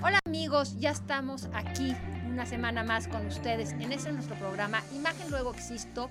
[0.00, 1.92] Hola amigos, ya estamos aquí
[2.28, 6.08] una semana más con ustedes en este nuestro programa Imagen Luego Existo.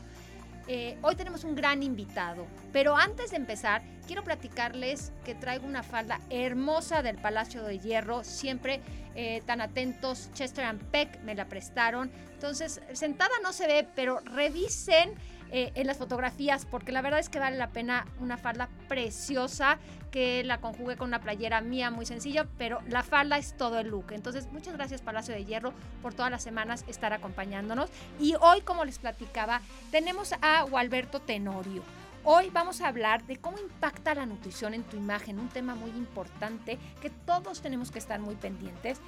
[0.68, 5.84] Eh, hoy tenemos un gran invitado, pero antes de empezar, quiero platicarles que traigo una
[5.84, 8.82] falda hermosa del Palacio de Hierro, siempre
[9.16, 14.20] eh, tan atentos, Chester and Peck me la prestaron, entonces sentada no se ve, pero
[14.20, 15.14] revisen
[15.52, 19.78] eh, en las fotografías, porque la verdad es que vale la pena una falda preciosa
[20.12, 23.88] que la conjugué con una playera mía muy sencilla, pero la falda es todo el
[23.88, 24.12] look.
[24.12, 27.90] Entonces, muchas gracias Palacio de Hierro por todas las semanas estar acompañándonos.
[28.20, 31.84] Y hoy, como les platicaba, tenemos a Gualberto Tenorio.
[32.26, 35.92] Hoy vamos a hablar de cómo impacta la nutrición en tu imagen, un tema muy
[35.92, 39.00] importante que todos tenemos que estar muy pendientes.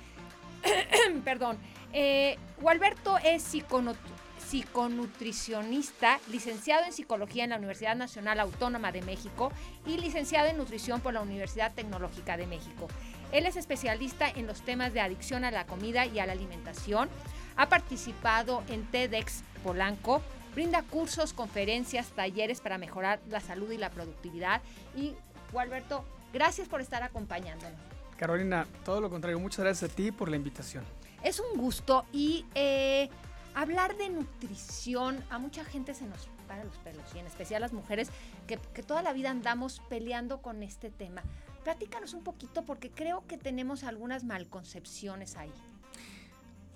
[1.26, 1.58] Perdón.
[1.92, 9.52] Eh, Gualberto es psiconutricionista psiconutricionista, licenciado en psicología en la Universidad Nacional Autónoma de México
[9.86, 12.88] y licenciado en nutrición por la Universidad Tecnológica de México.
[13.32, 17.10] Él es especialista en los temas de adicción a la comida y a la alimentación.
[17.58, 20.24] Ha participado en TEDx Polanco,
[20.56, 24.64] brinda cursos, conferencias, talleres para mejorar la salud y la productividad.
[24.96, 25.14] Y,
[25.52, 26.04] Gualberto,
[26.34, 27.80] gracias por estar acompañándonos.
[28.18, 30.84] Carolina, todo lo contrario, muchas gracias a ti por la invitación.
[31.22, 33.10] Es un gusto y eh,
[33.54, 37.74] hablar de nutrición, a mucha gente se nos para los pelos, y en especial las
[37.74, 38.10] mujeres
[38.48, 41.22] que, toda la vida andamos peleando con este tema.
[41.64, 45.52] Platícanos un poquito porque creo que tenemos algunas malconcepciones ahí.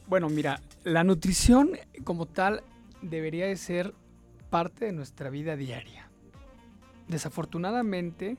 [0.06, 1.72] Bueno, mira, la nutrición
[2.04, 2.62] como tal
[3.02, 3.96] debería de ser
[4.52, 6.08] parte de nuestra vida diaria.
[7.08, 8.38] Desafortunadamente,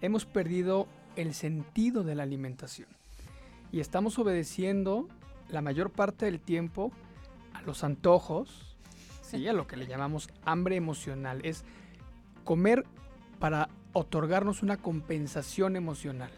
[0.00, 2.88] hemos perdido el sentido de la alimentación
[3.72, 5.08] y estamos obedeciendo
[5.48, 6.92] la mayor parte del tiempo
[7.62, 8.76] los antojos,
[9.22, 9.46] ¿sí?
[9.48, 11.40] a lo que le llamamos hambre emocional.
[11.44, 11.64] Es
[12.44, 12.84] comer
[13.38, 16.30] para otorgarnos una compensación emocional,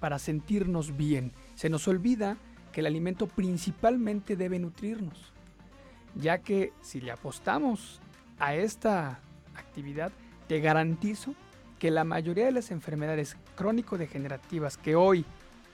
[0.00, 1.32] para sentirnos bien.
[1.54, 2.36] Se nos olvida
[2.72, 5.32] que el alimento principalmente debe nutrirnos,
[6.14, 8.00] ya que si le apostamos
[8.38, 9.20] a esta
[9.54, 10.12] actividad,
[10.48, 11.34] te garantizo
[11.78, 15.24] que la mayoría de las enfermedades crónico-degenerativas que hoy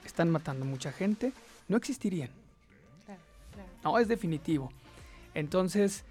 [0.05, 1.33] están matando mucha gente
[1.69, 2.31] no existirían.
[3.85, 4.73] No, es definitivo.
[5.39, 6.05] Entonces,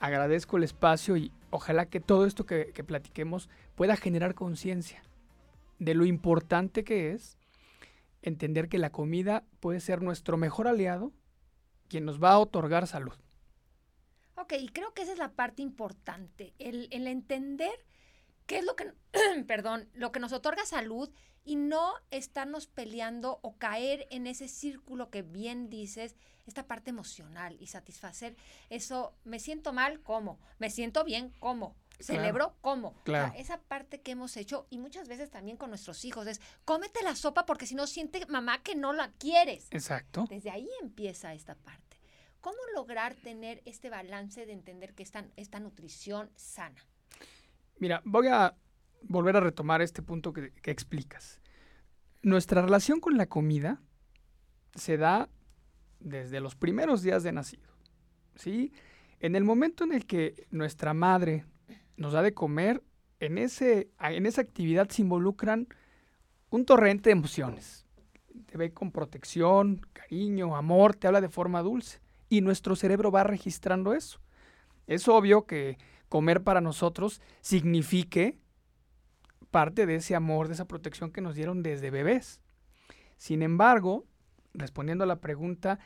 [0.00, 5.04] agradezco el espacio y ojalá que todo esto que, platiquemos pueda generar conciencia
[5.78, 7.38] de lo importante que es
[8.22, 11.12] entender que la comida puede ser nuestro mejor aliado,
[11.86, 13.14] quien nos va a otorgar salud.
[14.34, 17.86] Ok, y creo que esa es la parte importante, el, el entender
[18.46, 18.92] qué es lo que,
[19.46, 21.08] perdón, lo que nos otorga salud
[21.46, 27.56] y no estarnos peleando o caer en ese círculo que bien dices, esta parte emocional
[27.60, 28.36] y satisfacer
[28.68, 30.38] eso, me siento mal, ¿cómo?
[30.58, 31.76] Me siento bien, ¿cómo?
[31.98, 32.94] Celebro cómo.
[33.04, 33.32] Claro.
[33.36, 37.16] esa parte que hemos hecho y muchas veces también con nuestros hijos es cómete la
[37.16, 39.68] sopa porque si no siente mamá que no la quieres.
[39.70, 40.26] Exacto.
[40.28, 41.96] Desde ahí empieza esta parte.
[42.42, 46.84] ¿Cómo lograr tener este balance de entender que esta, esta nutrición sana?
[47.78, 48.54] Mira, voy a
[49.02, 51.40] volver a retomar este punto que, explicas.
[52.22, 53.80] Nuestra relación con la comida
[54.74, 55.28] se da
[56.00, 57.68] desde los primeros días de nacido.
[58.34, 58.72] ¿sí?
[59.20, 61.44] En el momento en el que nuestra madre
[61.96, 62.82] nos da de comer,
[63.20, 65.68] en, ese, en esa actividad se involucran
[66.50, 67.86] un torrente de emociones.
[68.46, 72.00] Te ve con protección, cariño, amor, te habla de forma dulce.
[72.28, 74.20] Y nuestro cerebro va registrando eso.
[74.86, 75.78] Es obvio que
[76.08, 78.38] comer para nosotros signifique
[79.56, 82.42] parte de ese amor, de esa protección que nos dieron desde bebés.
[83.16, 84.04] Sin embargo,
[84.52, 85.78] respondiendo a la pregunta,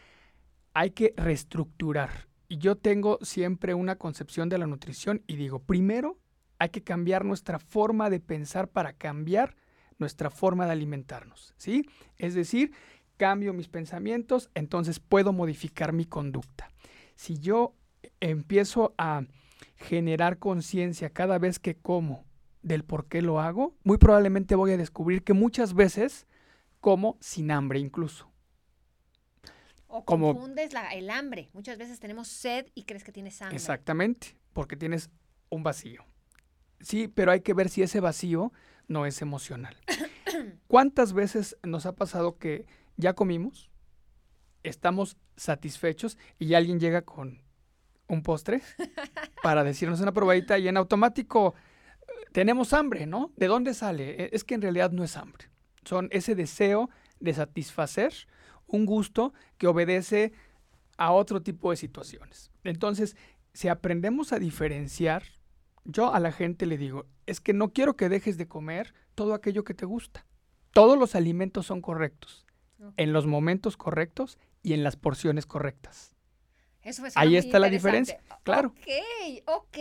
[0.75, 2.27] hay que reestructurar.
[2.49, 6.19] Y yo tengo siempre una concepción de la nutrición y digo, primero
[6.59, 9.55] hay que cambiar nuestra forma de pensar para cambiar
[9.99, 11.89] nuestra forma de alimentarnos, ¿sí?
[12.17, 12.73] Es decir,
[13.19, 16.73] cambio mis pensamientos, entonces puedo modificar mi conducta.
[17.15, 17.77] Si yo
[18.19, 19.23] empiezo a
[19.77, 22.25] generar conciencia cada vez que como
[22.63, 26.27] del por qué lo hago, muy probablemente voy a descubrir que muchas veces
[26.81, 28.31] como sin hambre incluso.
[29.87, 31.51] O confundes el hambre.
[31.53, 33.57] Muchas veces tenemos sed y crees que tienes hambre.
[33.57, 35.11] Exactamente, porque tienes
[35.49, 36.05] un vacío.
[36.81, 38.53] Sí, pero hay que ver si ese vacío
[38.89, 39.77] no es emocional.
[40.69, 42.67] ¿Cuántas veces nos ha pasado que
[42.97, 43.71] ya comimos,
[44.63, 47.43] estamos satisfechos y alguien llega con
[48.09, 48.63] un postre
[49.43, 51.55] para decirnos una probadita y en automático
[52.33, 53.33] tenemos hambre, ¿no?
[53.37, 54.25] ¿De dónde sale?
[54.25, 55.51] E, es que en realidad no es hambre.
[55.85, 56.91] Son ese deseo
[57.21, 58.13] de satisfacer
[58.67, 60.33] un gusto que obedece
[60.97, 62.51] a otro tipo de situaciones.
[62.65, 63.17] Entonces,
[63.53, 65.23] si aprendemos a diferenciar,
[65.85, 69.35] yo a la gente le digo, es que no quiero que dejes de comer todo
[69.35, 70.27] aquello que te gusta.
[70.73, 72.47] Todos los alimentos son correctos.
[72.97, 76.17] en los momentos correctos y en las porciones correctas.
[76.81, 78.69] Eso es Ahí está la diferencia, claro.
[78.69, 79.79] Ok, ok.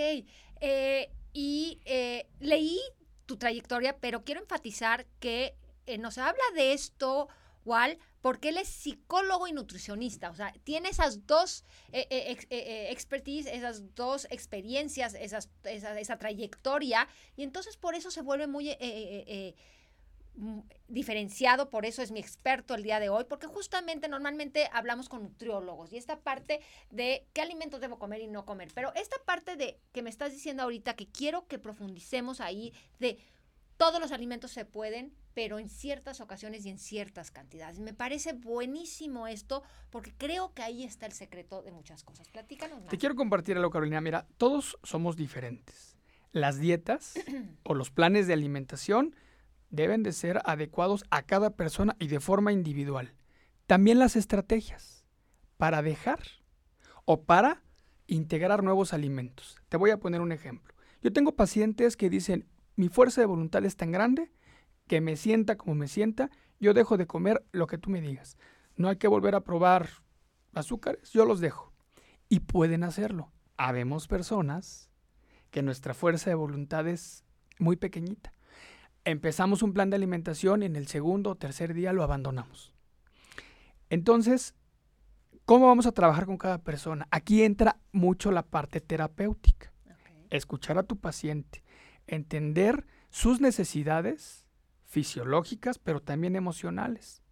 [0.60, 2.80] Eh, y eh, leí
[3.26, 5.56] tu trayectoria, pero quiero enfatizar que
[5.86, 7.28] eh, nos habla de esto,
[7.66, 10.30] Wal, porque él es psicólogo y nutricionista.
[10.30, 16.18] O sea, tiene esas dos eh, eh, eh, expertise, esas dos experiencias, esas, esa, esa
[16.18, 18.76] trayectoria, y entonces por eso se vuelve muy...
[20.88, 25.24] diferenciado, por eso es mi experto el día de hoy, porque justamente normalmente hablamos con
[25.24, 29.56] nutriólogos y esta parte de qué alimentos debo comer y no comer, pero esta parte
[29.56, 33.20] de que me estás diciendo ahorita que quiero que profundicemos ahí de
[33.80, 37.80] todos los alimentos se pueden, pero en ciertas ocasiones y en ciertas cantidades.
[37.80, 42.28] Me parece buenísimo esto porque creo que ahí está el secreto de muchas cosas.
[42.28, 42.90] Platícanos más.
[42.90, 44.02] Te quiero compartir algo, Carolina.
[44.02, 45.96] Mira, todos somos diferentes.
[46.34, 47.14] Las dietas
[47.64, 49.16] o los planes de alimentación
[49.70, 53.14] deben de ser adecuados a cada persona y de forma individual.
[53.68, 55.06] También las estrategias
[55.58, 56.20] para dejar
[57.06, 57.62] o para
[58.08, 59.58] integrar nuevos alimentos.
[59.70, 60.74] Te voy a poner un ejemplo.
[61.02, 64.32] Yo tengo pacientes que dicen, mi fuerza de voluntad es tan grande
[64.88, 68.38] que me sienta como me sienta, yo dejo de comer lo que tú me digas.
[68.76, 69.90] No hay que volver a probar
[70.54, 71.72] azúcares, yo los dejo.
[72.28, 73.32] Y pueden hacerlo.
[73.58, 74.90] Habemos personas
[75.52, 77.24] que nuestra fuerza de voluntad es
[77.60, 78.34] muy pequeñita.
[79.06, 82.74] Empezamos un plan de alimentación y en el segundo o tercer día lo abandonamos.
[83.90, 84.56] Entonces,
[85.46, 87.08] ¿cómo vamos a trabajar con cada persona?
[87.12, 89.74] Aquí entra mucho la parte terapéutica.
[90.30, 91.64] Escuchar a tu paciente,
[92.06, 94.46] entender sus necesidades
[94.86, 97.24] fisiológicas, pero también emocionales.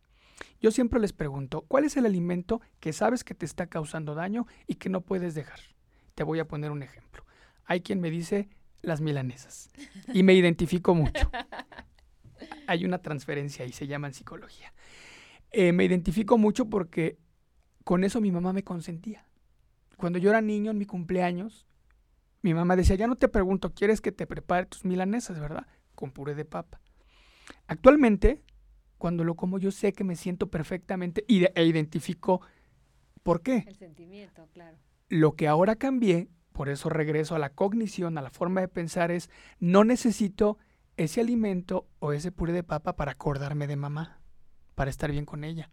[0.60, 4.48] Yo siempre les pregunto, ¿cuál es el alimento que sabes que te está causando daño
[4.66, 5.60] y que no puedes dejar?
[6.16, 7.24] Te voy a poner un ejemplo.
[7.66, 8.50] Hay quien me dice
[8.82, 9.70] las milanesas
[10.14, 11.30] y me identifico mucho.
[12.68, 14.74] Hay una transferencia ahí, se llama en psicología.
[15.52, 17.18] Eh, me identifico mucho porque
[17.84, 19.26] con eso mi mamá me consentía.
[19.98, 21.66] Cuando yo era niño en mi cumpleaños,
[22.42, 25.66] mi mamá decía, ya no te pregunto, ¿quieres que te prepare tus milanesas, verdad?
[25.96, 26.80] Con puré de papa.
[27.66, 28.44] Actualmente,
[28.98, 32.42] cuando lo como, yo sé que me siento perfectamente y e identifico
[33.24, 33.64] por qué.
[33.68, 34.78] El sentimiento, claro.
[35.10, 39.12] Lo que ahora cambié, por eso regreso a la cognición, a la forma de pensar,
[39.12, 40.57] es no necesito
[40.95, 44.21] ese alimento o ese puré de papa para acordarme de mamá,
[44.74, 45.69] para estar bien con ella.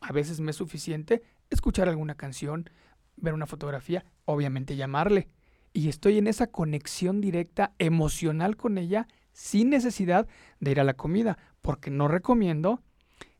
[0.00, 2.70] A veces me es suficiente escuchar alguna canción,
[3.16, 5.28] ver una fotografía, obviamente llamarle.
[5.72, 10.28] Y estoy en esa conexión directa emocional con ella sin necesidad
[10.60, 12.80] de ir a la comida, porque no recomiendo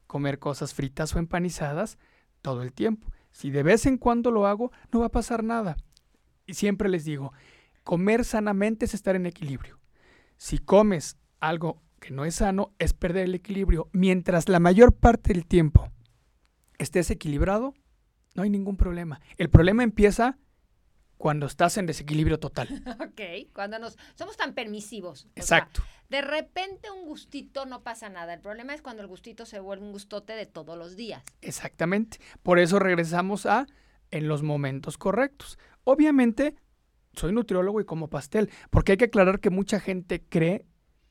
[0.08, 1.96] comer cosas fritas o empanizadas
[2.42, 3.12] todo el tiempo.
[3.30, 5.76] Si de vez en cuando lo hago, no va a pasar nada.
[6.48, 7.32] Y siempre les digo,
[7.84, 9.78] comer sanamente es estar en equilibrio.
[10.38, 13.90] Si comes algo que no es sano, es perder el equilibrio.
[13.92, 15.92] Mientras la mayor parte del tiempo
[16.78, 17.74] estés equilibrado,
[18.34, 19.20] no hay ningún problema.
[19.36, 20.38] El problema empieza
[21.18, 22.68] cuando estás en desequilibrio total.
[23.00, 25.22] Ok, cuando nos somos tan permisivos.
[25.22, 25.82] sea, Exacto.
[26.08, 28.32] de repente un gustito no pasa nada.
[28.32, 31.22] El problema es cuando el gustito se vuelve un gustote de todos los días.
[31.42, 32.18] Exactamente.
[32.42, 33.66] Por eso regresamos a
[34.10, 35.58] en los momentos correctos.
[35.88, 36.54] Obviamente,
[37.14, 40.66] soy nutriólogo y como pastel, porque hay que aclarar que mucha gente cree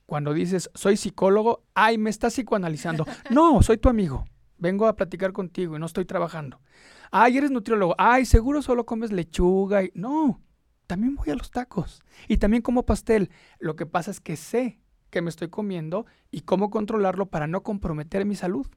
[0.05, 3.03] cuando dices soy psicólogo, ay, me estás psicoanalizando.
[3.31, 4.25] No, soy tu amigo.
[4.59, 6.61] Vengo a platicar contigo y no estoy trabajando.
[7.09, 7.95] Ay, eres nutriólogo.
[7.97, 10.43] Ay, seguro solo comes lechuga y no.
[10.85, 13.31] También voy a los tacos y también como pastel.
[13.57, 17.63] Lo que pasa es que sé que me estoy comiendo y cómo controlarlo para no
[17.63, 18.67] comprometer mi salud.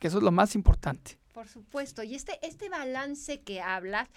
[0.00, 1.20] Que eso es lo más importante.
[1.34, 2.02] Por supuesto.
[2.02, 4.08] Y este, este balance que hablas,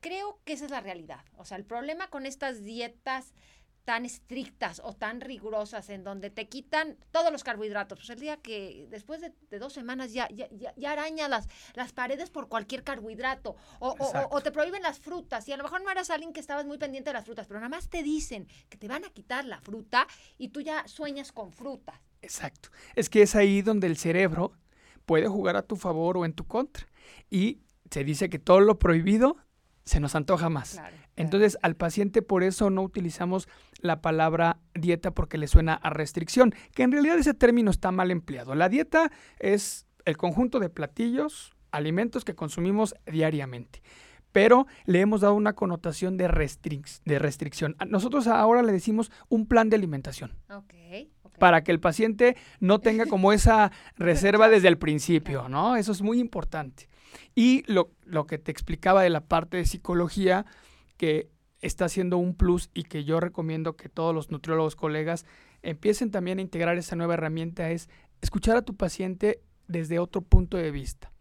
[0.00, 1.24] creo que esa es la realidad.
[1.36, 3.34] O sea, el problema con estas dietas
[3.84, 8.00] tan estrictas o tan rigurosas en donde te quitan todos los carbohidratos.
[8.00, 11.46] Pues el día que después de, de dos semanas ya, ya, ya, ya araña las,
[11.74, 13.54] las paredes por cualquier carbohidrato.
[13.78, 15.46] O, o- o te prohíben las frutas.
[15.48, 17.60] Y a lo mejor no eras alguien que estabas muy pendiente de las frutas, pero
[17.60, 21.30] nada más te dicen que te van a quitar la fruta y tú ya sueñas
[21.30, 22.00] con frutas.
[22.22, 22.70] Exacto.
[22.96, 24.50] Es que es ahí donde el cerebro
[25.04, 26.88] puede jugar a tu favor o en tu contra.
[27.30, 29.36] Y se dice que todo lo prohibido
[29.86, 30.72] se nos antoja más.
[30.72, 30.94] Claro.
[31.16, 33.48] Entonces, al paciente por eso no utilizamos
[33.80, 38.10] la palabra dieta porque le suena a restricción, que en realidad ese término está mal
[38.10, 38.54] empleado.
[38.54, 43.80] La dieta es el conjunto de platillos, alimentos que consumimos diariamente,
[44.32, 47.76] pero le hemos dado una connotación de, restric- de restricción.
[47.88, 50.32] Nosotros ahora le decimos un plan de alimentación
[51.38, 55.76] para que el paciente no tenga como esa reserva desde el principio, ¿no?
[55.76, 56.88] Eso es muy importante.
[57.34, 60.46] Y lo, lo que te explicaba de la parte de psicología,
[60.96, 61.30] que
[61.60, 65.26] está siendo un plus y que yo recomiendo que todos los nutriólogos colegas
[65.62, 67.88] empiecen también a integrar esa nueva herramienta, es
[68.20, 71.12] escuchar a tu paciente desde otro punto de vista.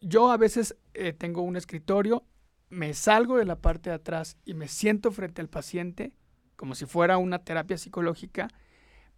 [0.00, 2.24] Yo a veces eh, tengo un escritorio,
[2.68, 6.12] me salgo de la parte de atrás y me siento frente al paciente
[6.56, 8.48] como si fuera una terapia psicológica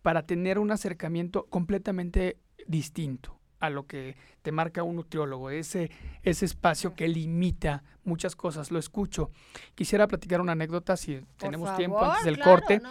[0.00, 5.88] para tener un acercamiento completamente distinto a lo que te marca un nutriólogo, ese,
[6.24, 8.72] ese espacio que limita muchas cosas.
[8.72, 9.30] Lo escucho.
[9.76, 12.82] Quisiera platicar una anécdota si tenemos tiempo antes del corte.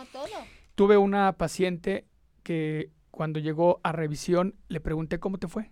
[0.73, 2.07] Tuve una paciente
[2.41, 5.71] que cuando llegó a revisión le pregunté cómo te fue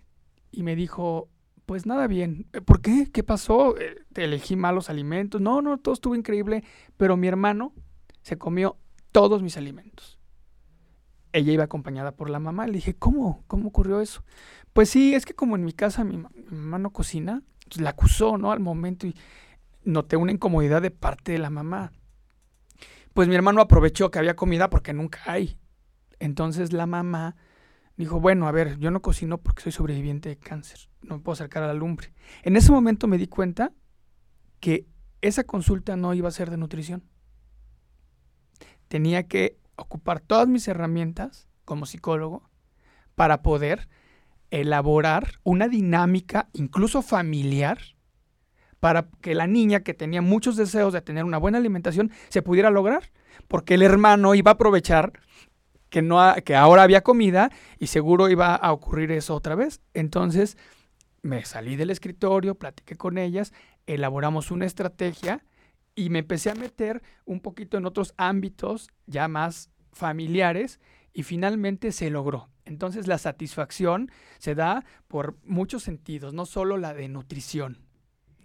[0.51, 1.29] y me dijo,
[1.65, 2.47] pues nada bien.
[2.51, 3.07] Eh, ¿Por qué?
[3.09, 3.77] ¿Qué pasó?
[3.77, 5.39] Eh, ¿Te elegí malos alimentos?
[5.39, 6.65] No, no, todo estuvo increíble,
[6.97, 7.73] pero mi hermano
[8.21, 8.77] se comió
[9.13, 10.18] todos mis alimentos
[11.33, 12.67] ella iba acompañada por la mamá.
[12.67, 13.43] Le dije, ¿cómo?
[13.47, 14.23] ¿Cómo ocurrió eso?
[14.73, 18.37] Pues sí, es que como en mi casa mi, mamá no cocina, pues la acusó,
[18.37, 18.51] ¿no?
[18.51, 19.15] Al momento y
[19.83, 21.91] noté una incomodidad de parte de la mamá.
[23.13, 25.57] Pues mi hermano aprovechó que había comida porque nunca hay.
[26.19, 27.35] Entonces la mamá
[27.97, 31.33] dijo, bueno, a ver, yo no cocino porque soy sobreviviente de cáncer, no me puedo
[31.33, 32.13] acercar a la lumbre.
[32.43, 33.73] En ese momento me di cuenta
[34.59, 34.87] que
[35.21, 37.03] esa consulta no iba a ser de nutrición.
[38.87, 42.49] Tenía que ocupar todas mis herramientas como psicólogo
[43.15, 43.87] para poder
[44.51, 47.79] elaborar una dinámica, incluso familiar,
[48.79, 52.69] para que la niña que tenía muchos deseos de tener una buena alimentación se pudiera
[52.69, 53.11] lograr,
[53.47, 55.13] porque el hermano iba a aprovechar
[55.89, 59.81] que, no que ahora había comida y seguro iba a ocurrir eso otra vez.
[59.93, 60.57] Entonces
[61.21, 63.53] me salí del escritorio, platiqué con ellas,
[63.85, 65.43] elaboramos una estrategia
[65.99, 70.79] y me empecé a meter un poquito en otros ámbitos ya más familiares
[71.11, 72.49] y finalmente se logró.
[72.63, 77.85] Entonces la satisfacción se da por muchos sentidos, no solo la de nutrición,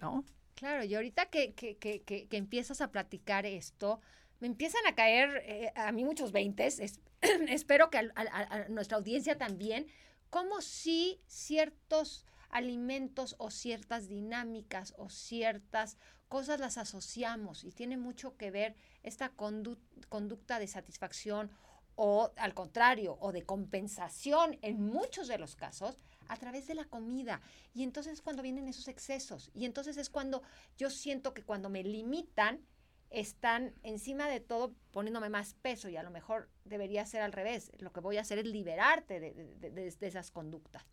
[0.01, 0.25] ¿no?
[0.57, 4.01] Claro, y ahorita que, que, que, que empiezas a platicar esto,
[4.41, 6.81] me empiezan a caer eh, a mí muchos veintes,
[7.49, 9.87] espero que a, a, nuestra audiencia también,
[10.29, 18.37] como si ciertos alimentos o ciertas dinámicas o ciertas cosas las asociamos y tiene mucho
[18.37, 21.51] que ver esta conducta de satisfacción
[21.97, 26.85] o al contrario, o de compensación en muchos de los casos a través de la
[26.87, 27.41] comida.
[27.73, 29.51] Y entonces es cuando vienen esos excesos.
[29.55, 30.43] Y entonces es cuando
[30.77, 32.67] yo siento que cuando me limitan,
[33.11, 37.71] están encima de todo poniéndome más peso y a lo mejor debería ser al revés.
[37.79, 40.85] Lo que voy a hacer es liberarte de, esas conductas.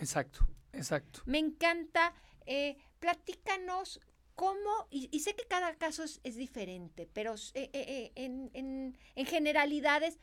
[0.00, 1.22] Exacto, exacto.
[1.26, 2.12] Me encanta.
[2.46, 4.00] Eh, platícanos
[4.34, 10.18] cómo, y, sé que cada caso es, diferente, pero eh, eh, en, generalidades,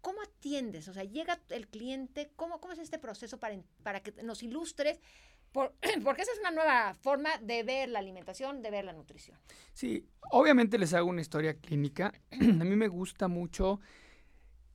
[0.00, 0.88] ¿cómo atiendes?
[0.88, 5.00] O sea, llega el cliente, ¿cómo, cómo es este proceso para, para que nos ilustres?
[5.52, 9.38] porque esa es una nueva forma de ver la alimentación, de ver la nutrición.
[9.72, 12.12] Sí, obviamente les hago una historia clínica.
[12.32, 13.80] A mí me gusta mucho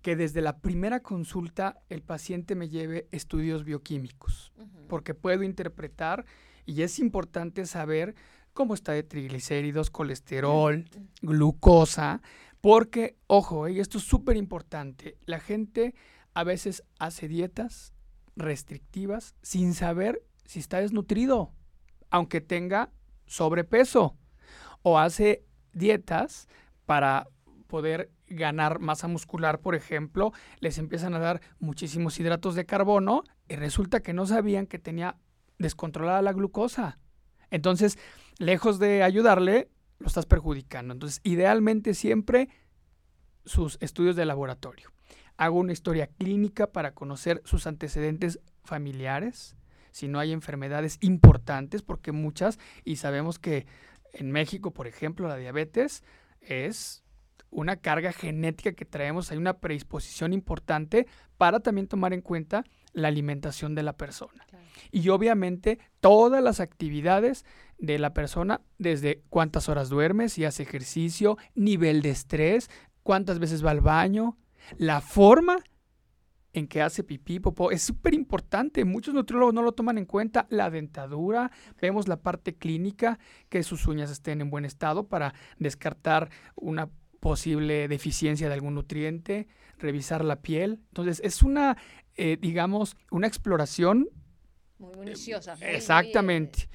[0.06, 4.54] que desde la primera consulta el paciente me lleve estudios bioquímicos,
[4.88, 6.28] porque puedo interpretar
[6.64, 8.14] y es importante saber
[8.54, 10.86] cómo está de triglicéridos, colesterol,
[11.24, 12.22] glucosa,
[12.62, 15.96] porque, ojo, y esto es súper importante, la gente
[16.36, 17.92] a veces hace dietas
[18.36, 21.52] restrictivas sin saber si está desnutrido,
[22.12, 22.92] aunque tenga
[23.26, 24.16] sobrepeso,
[24.84, 25.44] o hace
[25.74, 26.48] dietas
[26.86, 27.28] para
[27.66, 33.56] poder ganar masa muscular, por ejemplo, les empiezan a dar muchísimos hidratos de carbono y
[33.56, 35.18] resulta que no sabían que tenía
[35.58, 37.00] descontrolada la glucosa.
[37.52, 37.98] Entonces,
[38.38, 40.94] lejos de ayudarle, lo estás perjudicando.
[40.94, 42.50] Entonces, idealmente siempre
[43.46, 44.92] sus estudios de laboratorio.
[45.38, 49.56] Hago una historia clínica para conocer sus antecedentes familiares,
[49.92, 53.66] si no hay enfermedades importantes, porque muchas, y sabemos que
[54.14, 56.04] en México, por ejemplo, la diabetes
[56.42, 57.05] es
[57.56, 61.08] una carga genética que traemos, hay una predisposición importante
[61.38, 64.46] para también tomar en cuenta la alimentación de la persona.
[64.92, 67.46] Y obviamente todas las actividades
[67.78, 72.70] de la persona, desde cuántas horas duerme, si hace ejercicio, nivel de estrés,
[73.04, 74.38] cuántas veces va al baño,
[74.78, 75.58] la forma
[76.52, 78.86] en que hace pipí, popó, es súper importante.
[78.86, 80.48] Muchos nutriólogos no lo toman en cuenta.
[80.50, 83.20] La dentadura, vemos la parte clínica,
[83.50, 86.90] que sus uñas estén en buen estado para descartar una
[87.26, 89.48] posible deficiencia de algún nutriente,
[89.80, 90.80] revisar la piel.
[90.90, 91.76] Entonces, es una,
[92.18, 94.10] eh, digamos, una exploración.
[94.78, 95.56] Muy minuciosa.
[95.60, 96.70] exactamente.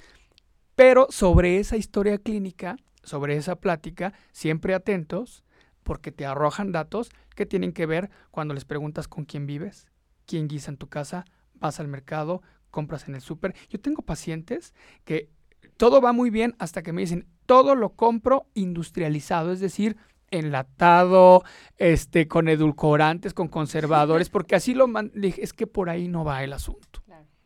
[0.74, 5.44] Pero sobre esa historia clínica, sobre esa plática, siempre atentos,
[5.84, 9.86] porque te arrojan datos que tienen que ver cuando les preguntas con quién vives,
[10.26, 12.42] quién guisa en tu casa, vas al mercado,
[12.72, 13.54] compras en el súper.
[13.68, 15.30] Yo tengo pacientes que
[15.76, 19.96] todo va muy bien hasta que me dicen, todo lo compro industrializado, es decir,
[20.30, 21.44] enlatado,
[21.76, 26.42] este, con edulcorantes, con conservadores, porque así lo man es que por ahí no va
[26.44, 27.02] el asunto.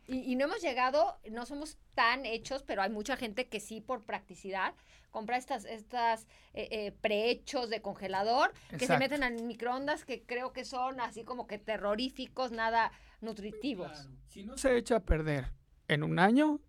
[0.07, 4.05] Y, no hemos llegado, no somos tan hechos, pero hay mucha gente que sí por
[4.05, 4.75] practicidad
[5.11, 10.53] compra estas, estas eh, eh, prehechos de congelador que se meten en microondas que creo
[10.53, 14.11] que son así como que terroríficos, nada nutritivos.
[14.26, 15.53] Si no se echa a perder
[15.88, 16.61] en un año,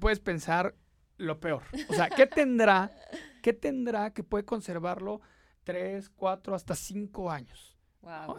[0.00, 0.74] puedes pensar
[1.18, 1.62] lo peor.
[1.88, 2.90] O sea, ¿qué tendrá,
[3.46, 5.20] qué tendrá que puede conservarlo
[5.62, 7.76] tres, cuatro, hasta cinco años?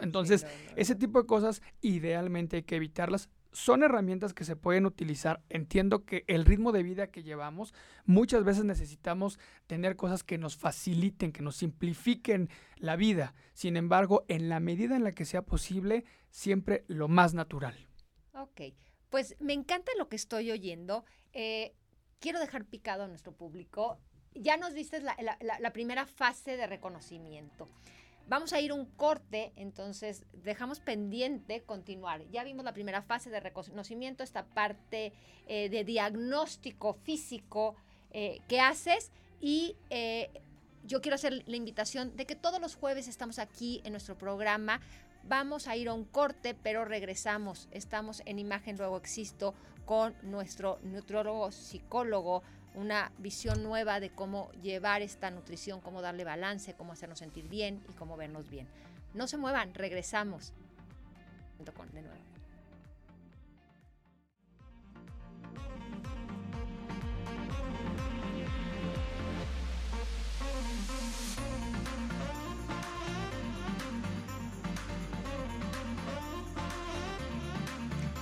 [0.02, 0.46] Entonces,
[0.76, 5.42] ese tipo de cosas idealmente hay que evitarlas son herramientas que se pueden utilizar.
[5.48, 7.72] Entiendo que el ritmo de vida que llevamos,
[8.04, 13.34] muchas veces necesitamos tener cosas que nos faciliten, que nos simplifiquen la vida.
[13.54, 17.88] Sin embargo, en la medida en la que sea posible, siempre lo más natural.
[18.34, 18.60] Ok,
[19.08, 21.06] pues me encanta lo que estoy oyendo.
[21.32, 21.72] Eh,
[22.20, 23.98] quiero dejar picado a nuestro público.
[24.40, 27.68] Ya nos viste la primera fase de reconocimiento.
[28.28, 32.22] Vamos a ir un corte, entonces dejamos pendiente continuar.
[32.30, 35.14] Ya vimos la primera fase de reconocimiento, esta parte
[35.46, 37.74] eh, de diagnóstico físico
[38.10, 40.28] eh, que haces y eh,
[40.84, 44.82] yo quiero hacer la invitación de que todos los jueves estamos aquí en nuestro programa.
[45.24, 47.66] Vamos a ir a un corte, pero regresamos.
[47.70, 49.54] Estamos en Imagen Luego Existo
[49.86, 52.42] con nuestro nutriólogo psicólogo
[52.74, 57.82] una visión nueva de cómo llevar esta nutrición, cómo darle balance, cómo hacernos sentir bien
[57.88, 58.68] y cómo vernos bien.
[59.14, 60.52] No se muevan, regresamos.
[61.58, 62.37] De nuevo.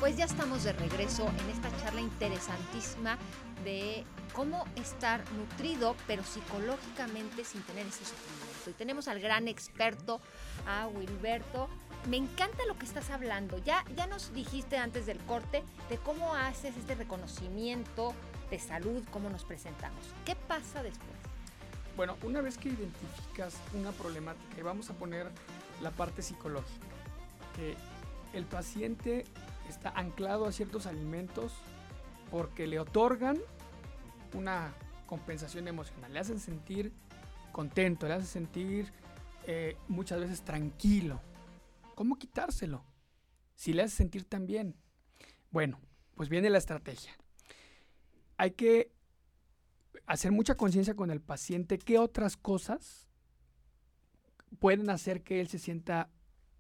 [0.07, 3.19] Pues ya estamos de regreso en esta charla interesantísima
[3.65, 8.71] de cómo estar nutrido, pero psicológicamente sin tener ese sufrimiento.
[8.71, 10.21] Y tenemos al gran experto,
[10.65, 11.69] a Wilberto.
[12.09, 13.59] Me encanta lo que estás hablando.
[13.59, 18.15] Ya, ya nos dijiste antes del corte de cómo haces este reconocimiento
[18.49, 19.99] de salud, cómo nos presentamos.
[20.25, 21.19] ¿Qué pasa después?
[21.97, 25.27] Bueno, una vez que identificas una problemática, y vamos a poner
[25.83, 26.87] la parte psicológica,
[27.57, 27.75] que
[28.39, 29.25] el paciente
[29.71, 31.53] está anclado a ciertos alimentos
[32.31, 33.39] porque le otorgan
[34.35, 34.75] una
[35.07, 36.93] compensación emocional, le hacen sentir
[37.53, 38.93] contento, le hacen sentir
[39.47, 41.21] eh, muchas veces tranquilo.
[41.95, 42.85] ¿Cómo quitárselo?
[43.55, 44.77] Si le hace sentir tan bien.
[45.51, 45.81] Bueno,
[46.15, 47.17] pues viene la estrategia.
[48.37, 48.93] Hay que
[50.07, 53.09] hacer mucha conciencia con el paciente qué otras cosas
[54.59, 56.11] pueden hacer que él se sienta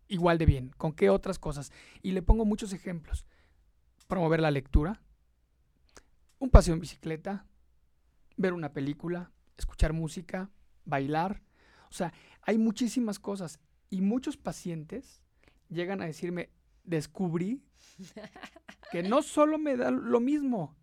[0.08, 1.72] igual de bien, con qué otras cosas.
[2.02, 3.26] Y le pongo muchos ejemplos.
[4.08, 5.02] Promover la lectura,
[6.38, 7.46] un paseo en bicicleta,
[8.36, 10.50] ver una película, escuchar música,
[10.84, 11.42] bailar.
[11.90, 13.58] O sea, hay muchísimas cosas.
[13.90, 15.22] Y muchos pacientes
[15.68, 16.50] llegan a decirme,
[16.84, 17.62] descubrí
[18.92, 20.76] que no solo me da lo mismo,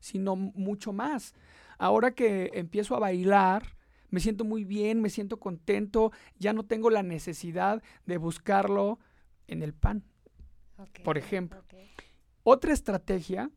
[0.00, 1.34] sino mucho más.
[1.78, 3.76] Ahora que empiezo a bailar,
[4.10, 8.98] me siento muy bien, me siento contento, ya no tengo la necesidad de buscarlo
[9.46, 10.04] en el pan,
[11.04, 11.62] por ejemplo.
[12.42, 13.50] Otra estrategia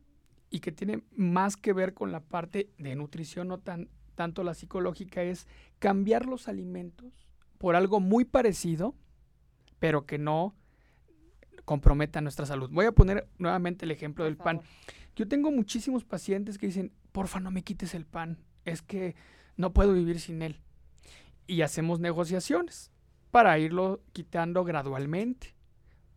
[0.50, 4.54] y que tiene más que ver con la parte de nutrición, no tan, tanto la
[4.54, 8.94] psicológica, es cambiar los alimentos por algo muy parecido,
[9.78, 10.54] pero que no
[11.64, 12.70] comprometa nuestra salud.
[12.70, 14.60] Voy a poner nuevamente el ejemplo del pan.
[15.16, 19.14] Yo tengo muchísimos pacientes que dicen, porfa, no me quites el pan, es que
[19.56, 20.60] no puedo vivir sin él.
[21.46, 22.90] Y hacemos negociaciones
[23.30, 25.54] para irlo quitando gradualmente.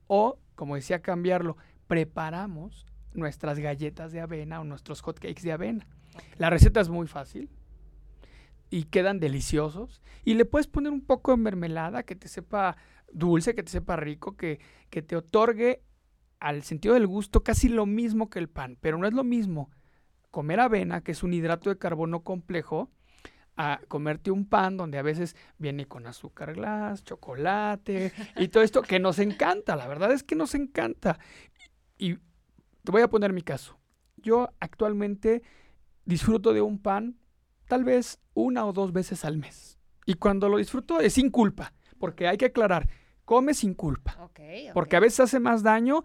[0.07, 1.57] O, como decía, cambiarlo.
[1.87, 5.87] Preparamos nuestras galletas de avena o nuestros hotcakes de avena.
[6.37, 7.49] La receta es muy fácil
[8.69, 10.01] y quedan deliciosos.
[10.23, 12.77] Y le puedes poner un poco de mermelada que te sepa
[13.11, 15.83] dulce, que te sepa rico, que, que te otorgue
[16.39, 18.77] al sentido del gusto casi lo mismo que el pan.
[18.79, 19.71] Pero no es lo mismo
[20.31, 22.91] comer avena, que es un hidrato de carbono complejo,
[23.57, 28.83] a comerte un pan donde a veces viene con azúcar glass, chocolate y todo esto
[28.83, 31.19] que nos encanta, la verdad es que nos encanta.
[31.97, 33.77] Y te voy a poner mi caso.
[34.17, 35.41] Yo actualmente
[36.05, 37.17] disfruto de un pan
[37.67, 39.77] tal vez una o dos veces al mes.
[40.05, 42.87] Y cuando lo disfruto es sin culpa, porque hay que aclarar,
[43.25, 44.29] come sin culpa.
[44.73, 46.03] Porque a veces hace más daño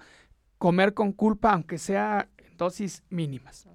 [0.59, 3.69] comer con culpa, aunque sea en dosis mínimas.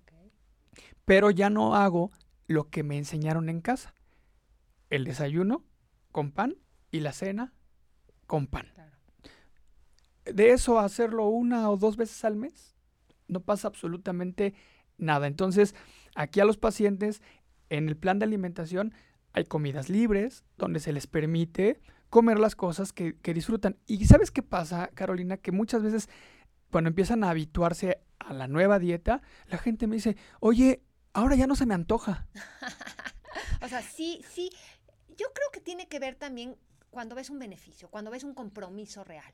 [1.05, 2.11] Pero ya no hago
[2.47, 3.93] lo que me enseñaron en casa.
[4.89, 5.63] El desayuno
[6.11, 6.55] con pan
[6.91, 7.53] y la cena
[8.25, 8.71] con pan.
[10.25, 12.75] De eso hacerlo una o dos veces al mes,
[13.27, 14.53] no pasa absolutamente
[14.97, 15.27] nada.
[15.27, 15.75] Entonces,
[16.15, 17.21] aquí a los pacientes,
[17.69, 18.93] en el plan de alimentación,
[19.33, 21.79] hay comidas libres, donde se les permite
[22.09, 23.77] comer las cosas que, disfrutan.
[23.85, 25.37] Y ¿sabes qué pasa, Carolina?
[25.37, 26.09] Que muchas veces
[26.71, 30.81] cuando empiezan a habituarse a la nueva dieta, la gente me dice, oye,
[31.17, 32.27] ahora ya no se me antoja.
[33.63, 34.51] o sea, sí, sí.
[35.17, 36.55] Yo creo que tiene que ver también
[36.91, 39.33] cuando ves un beneficio, cuando ves un compromiso real.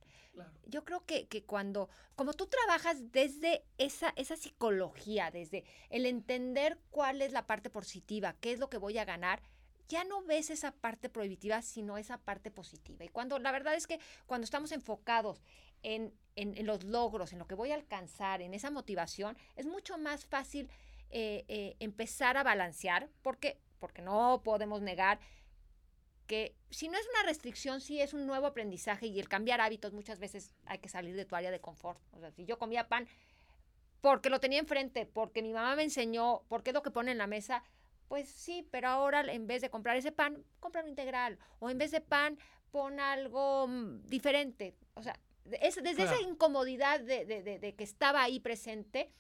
[0.65, 6.79] Yo creo que, que, cuando, como tú trabajas desde esa, esa psicología, desde el entender
[6.89, 9.43] cuál es la parte positiva, qué es lo que voy a ganar,
[9.89, 13.03] ya no ves esa parte prohibitiva, sino esa parte positiva.
[13.03, 15.43] Y cuando la verdad es que cuando estamos enfocados
[15.83, 19.97] en, en, los logros, en lo que voy a alcanzar, en esa motivación, es mucho
[19.97, 20.69] más fácil
[21.15, 25.19] eh, eh, empezar a balancear, porque, porque no podemos negar
[26.28, 29.93] que si no es una restricción, sí es un nuevo aprendizaje y el cambiar hábitos
[29.93, 32.02] muchas veces hay que salir de tu área de confort.
[32.12, 33.08] O sea, si yo comía pan
[34.02, 37.17] porque lo tenía enfrente, porque mi mamá me enseñó, porque es lo que pone en
[37.17, 37.63] la mesa,
[38.08, 41.39] pues sí, pero ahora en vez de comprar ese pan, compra un integral.
[41.60, 42.38] O en vez de pan,
[42.71, 44.76] pon algo mm, diferente.
[44.95, 45.17] O sea,
[45.62, 49.12] es, desde esa incomodidad de, de, que estaba ahí presente,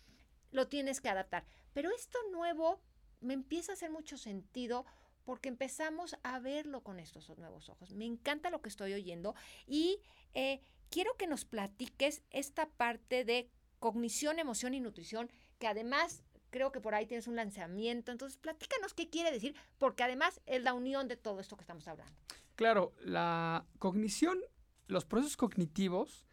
[0.51, 1.45] lo tienes que adaptar.
[1.73, 2.81] Pero esto nuevo
[3.21, 4.85] me empieza a hacer mucho sentido
[5.23, 7.93] porque empezamos a verlo con estos nuevos ojos.
[7.93, 9.99] Me encanta lo que estoy oyendo y
[10.33, 16.71] eh, quiero que nos platiques esta parte de cognición, emoción y nutrición, que además creo
[16.71, 18.11] que por ahí tienes un lanzamiento.
[18.11, 21.87] Entonces, platícanos qué quiere decir, porque además es la unión de todo esto que estamos
[21.87, 22.13] hablando.
[22.55, 24.39] Claro, la cognición,
[24.87, 26.27] los procesos cognitivos,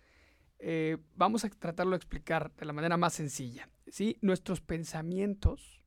[0.60, 3.68] eh, vamos a tratarlo de explicar de la manera más sencilla.
[3.88, 4.18] ¿sí?
[4.20, 5.80] Nuestros pensamientos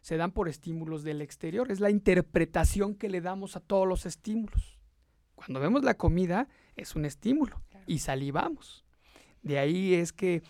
[0.00, 4.04] se dan por estímulos del exterior, es la interpretación que le damos a todos los
[4.04, 4.78] estímulos.
[5.34, 8.84] Cuando vemos la comida, es un estímulo y salivamos.
[9.42, 10.42] De ahí es que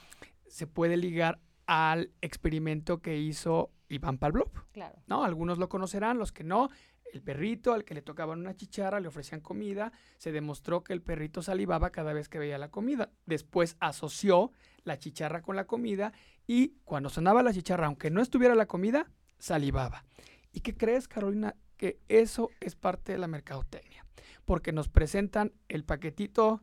[0.47, 4.51] se puede ligar al experimento que hizo Iván Pavlov.
[4.73, 4.99] Claro.
[5.07, 5.25] ¿no?
[5.25, 6.69] Algunos lo conocerán, los que no.
[7.13, 11.03] El perrito al que le tocaban una chicharra, le ofrecían comida, se demostró que el
[11.03, 13.11] perrito salivaba cada vez que veía la comida.
[13.27, 14.51] Después asoció
[14.85, 16.15] la chicharra con la comida
[16.47, 20.07] y cuando sonaba la chicharra, aunque no estuviera la comida, salivaba.
[20.53, 21.55] ¿Y qué crees, Carolina?
[21.77, 24.07] Que eso es parte de la mercadotecnia,
[24.47, 26.63] porque nos presentan el paquetito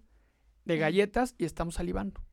[0.66, 2.24] de galletas y estamos salivando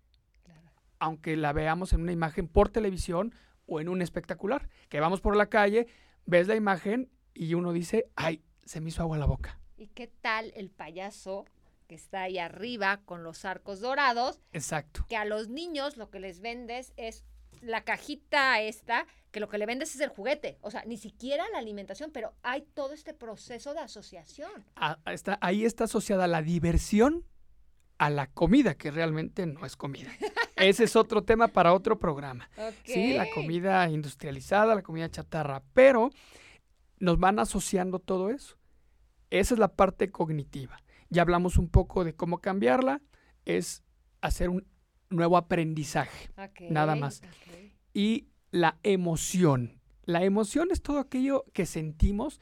[0.99, 3.35] aunque la veamos en una imagen por televisión
[3.67, 4.71] o en un espectacular.
[4.89, 5.89] Que vamos por la calle,
[6.25, 9.59] ves la imagen y uno dice, ay, se me hizo agua la boca.
[9.77, 11.45] ¿Y qué tal el payaso
[11.87, 14.41] que está ahí arriba con los arcos dorados?
[14.53, 15.05] Exacto.
[15.09, 17.25] Que a los niños lo que les vendes es
[17.61, 21.45] la cajita esta, que lo que le vendes es el juguete, o sea, ni siquiera
[21.53, 24.51] la alimentación, pero hay todo este proceso de asociación.
[24.77, 27.25] Ah, está, ahí está asociada la diversión
[27.99, 30.11] a la comida, que realmente no es comida.
[30.57, 32.49] Ese es otro tema para otro programa.
[32.85, 36.11] Sí, la comida industrializada, la comida chatarra, pero
[36.99, 38.57] nos van asociando todo eso.
[39.31, 40.79] Esa es la parte cognitiva.
[41.09, 43.01] Ya hablamos un poco de cómo cambiarla,
[43.45, 43.83] es
[44.21, 44.67] hacer un
[45.11, 46.31] nuevo aprendizaje,
[46.71, 47.23] nada más.
[47.93, 49.81] Y la emoción.
[50.05, 52.41] La emoción es todo aquello que sentimos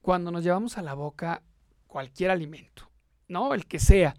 [0.00, 1.42] cuando nos llevamos a la boca
[1.86, 2.90] cualquier alimento,
[3.28, 3.54] ¿no?
[3.54, 4.14] El que sea.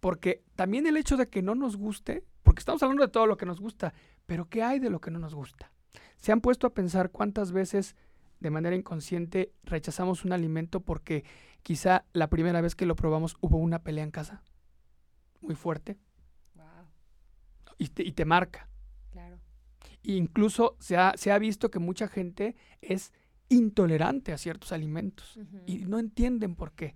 [0.00, 3.36] Porque también el hecho de que no nos guste, porque estamos hablando de todo lo
[3.36, 3.92] que nos gusta,
[4.26, 5.72] pero ¿qué hay de lo que no nos gusta?
[6.16, 7.96] ¿Se han puesto a pensar cuántas veces
[8.40, 11.24] de manera inconsciente rechazamos un alimento porque
[11.62, 14.42] quizá la primera vez que lo probamos hubo una pelea en casa?
[15.40, 15.98] Muy fuerte.
[17.78, 18.68] Y, te, marca.
[19.10, 19.40] Claro.
[20.02, 23.10] incluso se ha, se ha, visto que mucha gente es
[23.48, 26.94] intolerante a ciertos alimentos y no entienden por qué.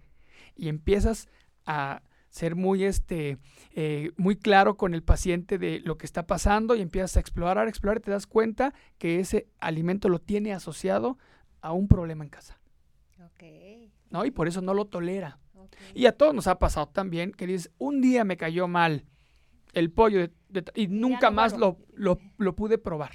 [0.54, 1.28] Y empiezas
[1.64, 2.02] a
[2.34, 3.38] ser muy, este,
[3.76, 7.58] eh, muy claro con el paciente de lo que está pasando y empiezas a explorar,
[7.64, 11.16] a explorar y te das cuenta que ese alimento lo tiene asociado
[11.60, 12.58] a un problema en casa.
[14.10, 14.24] ¿No?
[14.24, 15.38] Y por eso no lo tolera.
[15.94, 19.04] Y a todos nos ha pasado también que dices, un día me cayó mal
[19.72, 20.26] el pollo
[20.74, 23.12] y nunca más lo, lo, lo pude probar.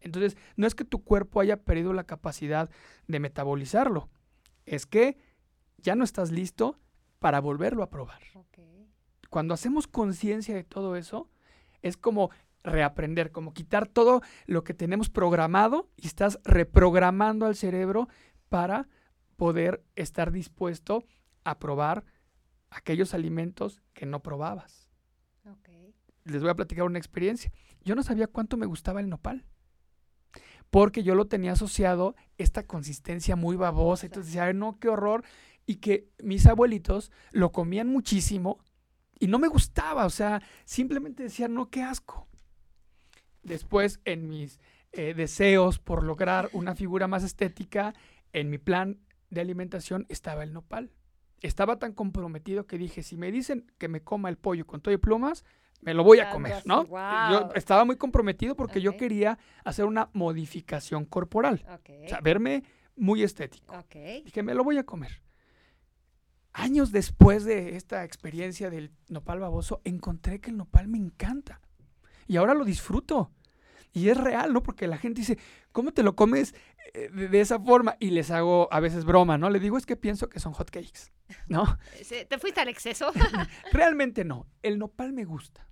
[0.00, 2.70] Entonces, no es que tu cuerpo haya perdido la capacidad
[3.08, 4.08] de metabolizarlo,
[4.64, 5.18] es que
[5.76, 6.78] ya no estás listo
[7.20, 8.20] para volverlo a probar.
[9.28, 11.28] Cuando hacemos conciencia de todo eso,
[11.82, 12.30] es como
[12.64, 18.08] reaprender, como quitar todo lo que tenemos programado y estás reprogramando al cerebro
[18.48, 18.88] para
[19.36, 21.04] poder estar dispuesto
[21.44, 22.04] a probar
[22.70, 24.90] aquellos alimentos que no probabas.
[26.24, 27.52] Les voy a platicar una experiencia.
[27.82, 29.46] Yo no sabía cuánto me gustaba el nopal.
[30.68, 34.06] Porque yo lo tenía asociado esta consistencia muy babosa.
[34.06, 35.24] Entonces decía, no, qué horror
[35.70, 38.58] y que mis abuelitos lo comían muchísimo
[39.20, 42.26] y no me gustaba, o sea, simplemente decían, no, qué asco.
[43.44, 44.58] Después, en mis
[44.90, 47.94] eh, deseos por lograr una figura más estética,
[48.32, 48.98] en mi plan
[49.30, 50.90] de alimentación estaba el nopal.
[51.40, 54.92] Estaba tan comprometido que dije, si me dicen que me coma el pollo con todo
[54.92, 55.44] y plumas,
[55.82, 56.84] me lo voy a comer, ¿no?
[57.30, 61.90] Yo estaba muy comprometido porque yo quería hacer una modificación corporal, Ok.
[62.06, 62.64] o sea, verme
[62.96, 63.72] muy estético.
[63.78, 64.24] ok.
[64.24, 65.22] Dije, me lo voy a comer.
[66.52, 71.60] Años después de esta experiencia del nopal baboso, encontré que el nopal me encanta.
[72.26, 73.30] Y ahora lo disfruto.
[73.92, 74.62] Y es real, ¿no?
[74.62, 75.38] Porque la gente dice,
[75.72, 76.54] ¿cómo te lo comes
[76.94, 77.96] eh, de, esa forma?
[77.98, 79.50] Y les hago a veces broma, ¿no?
[79.50, 81.10] Le digo, es que pienso que son hot cakes,
[81.48, 81.78] ¿no?
[82.28, 83.12] ¿Te fuiste al exceso?
[83.72, 84.46] Realmente no.
[84.62, 85.68] El nopal me gusta.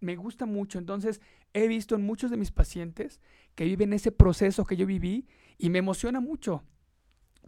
[0.00, 0.78] Me gusta mucho.
[0.78, 1.20] Entonces,
[1.52, 3.20] he visto en muchos de mis pacientes
[3.54, 5.26] que viven ese proceso que yo viví
[5.58, 6.64] y me emociona mucho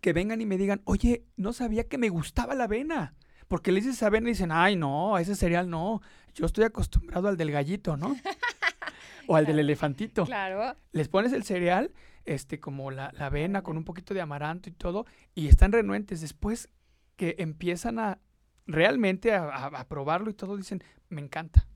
[0.05, 3.15] que vengan y me digan, oye, no sabía que me gustaba la avena.
[3.49, 6.03] Porque le dices avena y dicen, ay, no, ese cereal no.
[6.35, 8.15] Yo estoy acostumbrado al del gallito, ¿no?
[9.29, 10.27] o al del elefantito.
[10.27, 10.77] claro.
[10.93, 11.91] Les pones el cereal,
[12.27, 16.21] este, como la, la avena con un poquito de amaranto y todo, y están renuentes.
[16.21, 16.69] Después
[17.17, 18.19] que empiezan a
[18.67, 21.67] realmente a, a- a probarlo y todo, dicen, me encanta.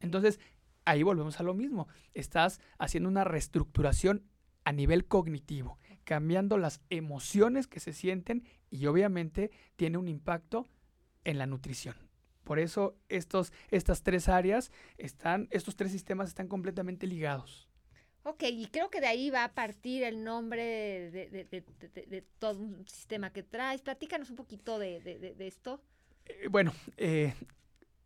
[0.00, 0.40] Entonces,
[0.84, 1.88] ahí volvemos a lo mismo.
[2.12, 4.24] Estás haciendo una reestructuración
[4.64, 10.66] a nivel cognitivo, cambiando las emociones que se sienten y obviamente tiene un impacto
[11.24, 11.96] en la nutrición.
[12.44, 17.68] Por eso estos, estas tres áreas están, estos tres sistemas están completamente ligados.
[18.22, 20.62] Ok, y creo que de ahí va a partir el nombre
[21.10, 23.82] de, todo un sistema que traes.
[23.82, 25.82] Platícanos un poquito de, de- de- de esto.
[26.26, 27.34] Eh, bueno, eh,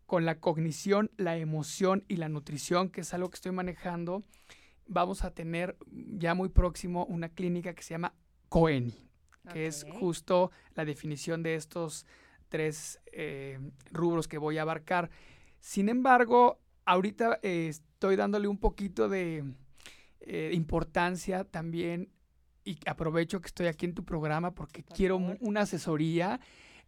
[0.07, 4.23] con la cognición, la emoción y la nutrición, que es algo que estoy manejando,
[4.91, 8.13] vamos a tener ya muy próximo una clínica que se llama
[8.49, 8.93] COENI,
[9.53, 12.07] que es justo la definición de estos
[12.49, 13.59] tres eh,
[13.93, 15.11] rubros que voy a abarcar.
[15.61, 19.45] Sin embargo, ahorita eh, estoy dándole un poquito de
[20.21, 22.11] eh, importancia también
[22.65, 25.39] y aprovecho que estoy aquí en tu programa porque Por quiero favor.
[25.41, 26.41] una asesoría.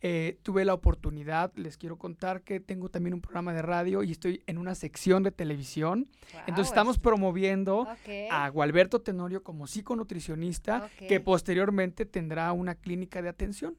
[0.04, 4.10] Eh, tuve la oportunidad, les quiero contar que tengo también un programa de radio y
[4.10, 6.08] estoy en una sección de televisión.
[6.48, 7.86] Entonces estamos es- promoviendo
[8.30, 13.76] a Gualberto Tenorio como psiconutricionista que posteriormente tendrá una clínica de atención.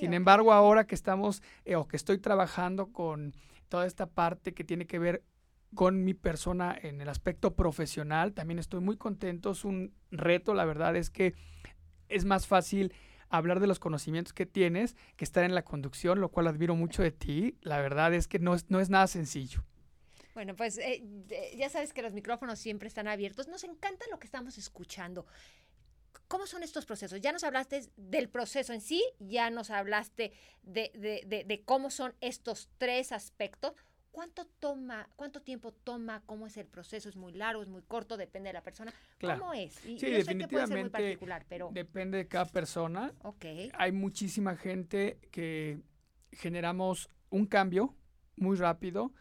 [0.00, 3.34] Sin embargo, ahora que estamos eh, o que estoy trabajando con
[3.68, 5.22] toda esta parte que tiene que ver
[5.74, 9.50] con mi persona en el aspecto profesional, también estoy muy contento.
[9.50, 11.34] Es un reto, la verdad es que
[12.08, 12.92] es más fácil
[13.32, 17.02] hablar de los conocimientos que tienes que estar en la conducción, lo cual admiro mucho
[17.02, 17.56] de ti.
[17.62, 19.64] La verdad es que no es, no es nada sencillo.
[20.34, 21.02] Bueno, pues eh,
[21.56, 23.48] ya sabes que los micrófonos siempre están abiertos.
[23.48, 25.26] Nos encanta lo que estamos escuchando.
[26.28, 27.20] ¿Cómo son estos procesos?
[27.20, 30.90] Ya nos hablaste del proceso en sí, ya nos hablaste de-
[31.26, 33.74] de- de cómo son estos tres aspectos.
[34.12, 36.22] ¿Cuánto toma, cuánto tiempo toma?
[36.26, 37.08] ¿Cómo es el proceso?
[37.08, 38.18] ¿Es muy largo, es muy corto?
[38.18, 38.92] Depende de la persona.
[39.16, 39.40] Claro.
[39.40, 39.84] ¿Cómo es?
[39.86, 41.70] Y Sí, yo sé que puede ser muy particular, pero...
[41.72, 43.12] Depende de cada persona.
[43.22, 45.80] Ok, hay muchísima gente que
[46.30, 47.96] generamos un cambio
[48.36, 49.14] muy rápido,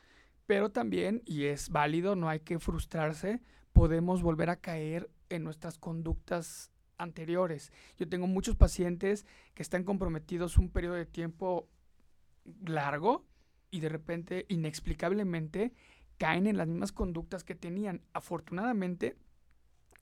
[0.46, 5.78] pero también, y es válido, no hay que frustrarse, podemos volver a caer en nuestras
[5.78, 7.72] conductas anteriores.
[7.98, 11.70] Yo tengo muchos pacientes que están comprometidos un periodo de tiempo
[12.66, 13.26] largo
[13.72, 15.74] y de repente, inexplicablemente,
[16.18, 18.02] caen en las mismas conductas que tenían.
[18.14, 19.18] Afortunadamente,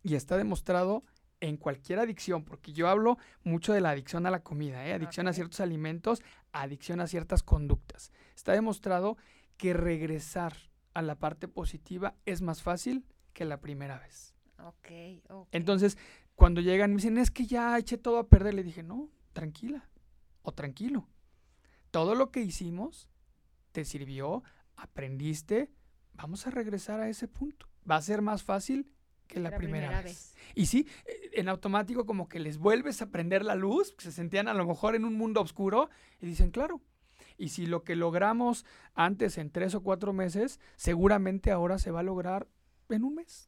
[0.03, 1.03] y está demostrado
[1.39, 4.93] en cualquier adicción, porque yo hablo mucho de la adicción a la comida, ¿eh?
[4.93, 8.11] adicción a ciertos alimentos, adicción a ciertas conductas.
[8.35, 9.17] Está demostrado
[9.55, 10.53] que regresar
[10.93, 14.35] a la parte positiva es más fácil que la primera vez.
[14.57, 15.47] ok.
[15.51, 15.97] Entonces,
[16.35, 19.09] cuando llegan y me dicen, es que ya eché todo a perder, le dije, no,
[19.33, 19.89] tranquila
[20.41, 21.07] o tranquilo.
[21.91, 23.07] Todo lo que hicimos
[23.71, 24.43] te sirvió,
[24.75, 25.71] aprendiste,
[26.13, 27.67] vamos a regresar a ese punto.
[27.89, 28.91] Va a ser más fácil
[29.27, 30.35] que la, primera, vez.
[30.55, 34.47] Y sí, eh, en automático como que les vuelves a prender la luz, se sentían
[34.47, 36.81] a lo mejor en un mundo oscuro y dicen, claro.
[37.37, 42.01] Y si lo que logramos antes en tres o cuatro meses, seguramente ahora se va
[42.01, 42.47] a lograr
[42.89, 43.47] en un mes.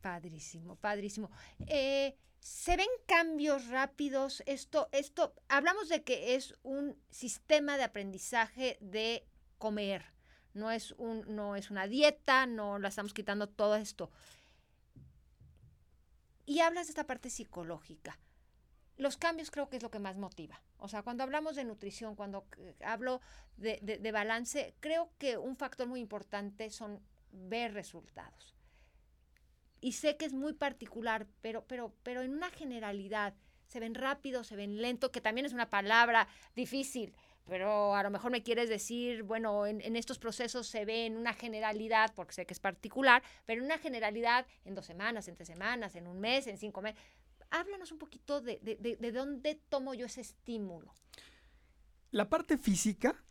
[0.00, 1.30] Padrísimo, padrísimo.
[1.66, 4.42] Eh, ¿Se ven cambios rápidos?
[4.46, 9.24] Esto, esto, hablamos de que es un sistema de aprendizaje de
[9.66, 10.02] comer.
[10.54, 14.10] No es, un, no es una dieta, no la estamos quitando todo esto.
[16.46, 18.18] Y hablas de esta parte psicológica.
[18.96, 20.60] Los cambios creo que es lo que más motiva.
[20.78, 23.20] O sea, cuando hablamos de nutrición, cuando eh, hablo
[23.56, 27.00] de, de- de balance, creo que un factor muy importante son
[27.32, 28.54] ver resultados.
[29.80, 33.34] Y sé que es muy particular, pero, pero, pero en una generalidad,
[33.66, 37.14] se ven rápido, se ven lento, que también es una palabra difícil,
[37.46, 41.16] pero a lo mejor me quieres decir, bueno, en, en estos procesos se ve en
[41.16, 45.34] una generalidad, porque sé que es particular, pero en una generalidad en dos semanas, en
[45.34, 47.00] tres semanas, en un mes, en cinco meses.
[47.50, 50.94] Háblanos un poquito de, de, de- de dónde tomo yo ese estímulo.
[52.10, 53.22] La parte física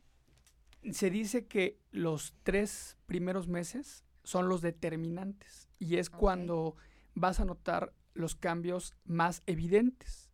[0.92, 6.76] se dice que los tres primeros meses son los determinantes y es cuando
[7.16, 10.30] vas a notar los cambios más evidentes.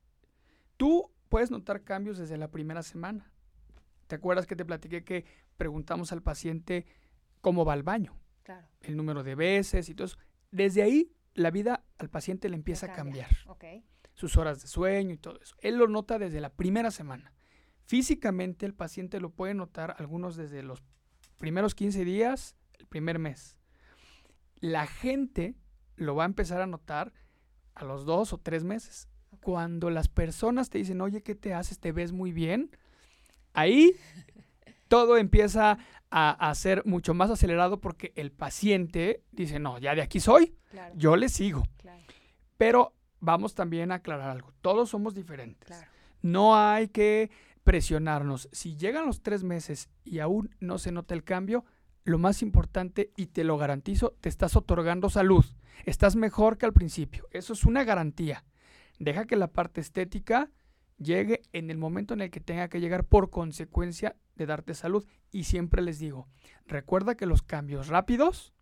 [0.77, 3.31] Tú puedes notar cambios desde la primera semana.
[4.07, 5.25] ¿Te acuerdas que te platiqué que
[5.57, 6.85] preguntamos al paciente
[7.41, 8.67] cómo va al baño, Claro.
[8.81, 10.17] el número de veces y todo eso?
[10.51, 13.27] Desde ahí la vida al paciente le empieza a cambia.
[13.27, 13.83] cambiar Ok.
[14.13, 15.55] sus horas de sueño y todo eso.
[15.59, 17.33] Él lo nota desde la primera semana.
[17.83, 20.81] Físicamente el paciente lo puede notar algunos desde los
[21.37, 23.57] primeros 15 días, el primer mes.
[24.59, 25.55] La gente
[25.95, 27.13] lo va a empezar a notar
[27.75, 29.07] a los dos o tres meses.
[29.41, 31.79] Cuando las personas te dicen, oye, ¿qué te haces?
[31.79, 32.71] ¿Te ves muy bien?
[33.57, 33.95] Ahí
[34.87, 35.77] todo empieza
[36.09, 40.55] a, a ser mucho más acelerado porque el paciente dice, no, ya de aquí soy,
[40.71, 40.93] Claro.
[40.97, 41.63] yo le sigo.
[41.77, 42.01] Claro.
[42.57, 44.53] Pero vamos también a aclarar algo.
[44.61, 45.67] Todos somos diferentes.
[45.67, 45.87] Claro.
[46.21, 47.29] No hay que
[47.63, 48.47] presionarnos.
[48.51, 51.65] Si llegan los tres meses y aún no se nota el cambio,
[52.03, 55.43] lo más importante, y te lo garantizo, te estás otorgando salud.
[55.85, 57.27] Estás mejor que al principio.
[57.31, 58.45] Eso es una garantía.
[58.99, 60.49] Deja que la parte estética
[60.97, 65.05] llegue en el momento en el que tenga que llegar por consecuencia de darte salud.
[65.31, 66.27] Y siempre les digo,
[66.65, 68.53] recuerda que los cambios rápidos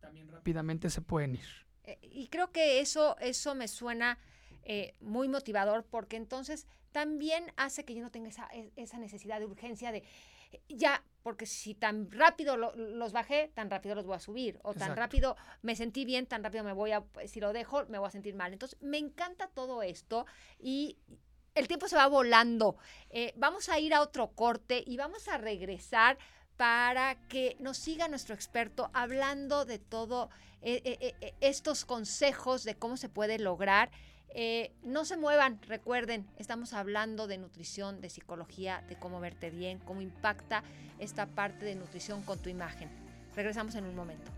[0.00, 1.46] también rápidamente se pueden ir.
[1.84, 4.18] Eh, y creo que eso, eso me suena
[4.62, 9.38] eh, muy motivador porque entonces también hace que yo no tenga esa, e- esa necesidad
[9.40, 10.02] de urgencia de
[10.68, 14.58] ya, porque si tan rápido lo- los bajé, tan rápido los voy a subir.
[14.62, 15.00] O tan Exacto.
[15.00, 18.10] rápido me sentí bien, tan rápido me voy a, si lo dejo, me voy a
[18.10, 18.52] sentir mal.
[18.54, 20.24] Entonces, me encanta todo esto
[20.58, 20.96] y
[21.58, 22.76] el tiempo se va volando.
[23.10, 26.18] Eh, vamos a ir a otro corte y vamos a regresar
[26.56, 30.30] para que nos siga nuestro experto hablando de todo
[30.62, 33.90] eh, eh, estos consejos de cómo se puede lograr.
[34.82, 40.00] No se muevan, recuerden, estamos hablando de nutrición, de psicología, de cómo verte bien, cómo
[40.00, 40.62] impacta
[41.00, 42.88] esta parte de nutrición con tu imagen.
[43.34, 44.30] Regresamos en un momento.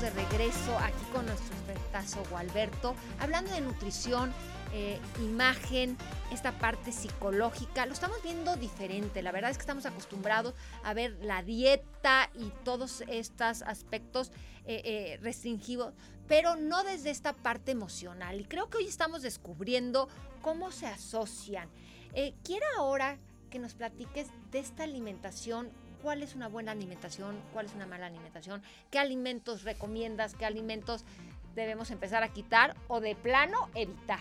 [0.00, 4.32] De regreso aquí con nuestro expertazo Gualberto, hablando de nutrición,
[4.72, 5.98] eh, imagen,
[6.32, 7.84] esta parte psicológica.
[7.84, 9.20] Lo estamos viendo diferente.
[9.20, 14.32] La verdad es que estamos acostumbrados a ver la dieta y todos estos aspectos
[14.64, 15.92] eh, eh, restringidos,
[16.26, 18.40] pero no desde esta parte emocional.
[18.40, 20.08] Y creo que hoy estamos descubriendo
[20.40, 21.68] cómo se asocian.
[22.42, 23.18] Quiero ahora
[23.50, 25.70] que nos platiques de esta alimentación
[26.02, 31.04] cuál es una buena alimentación, cuál es una mala alimentación, qué alimentos recomiendas, qué alimentos
[31.54, 34.20] debemos empezar a quitar o de plano evitar.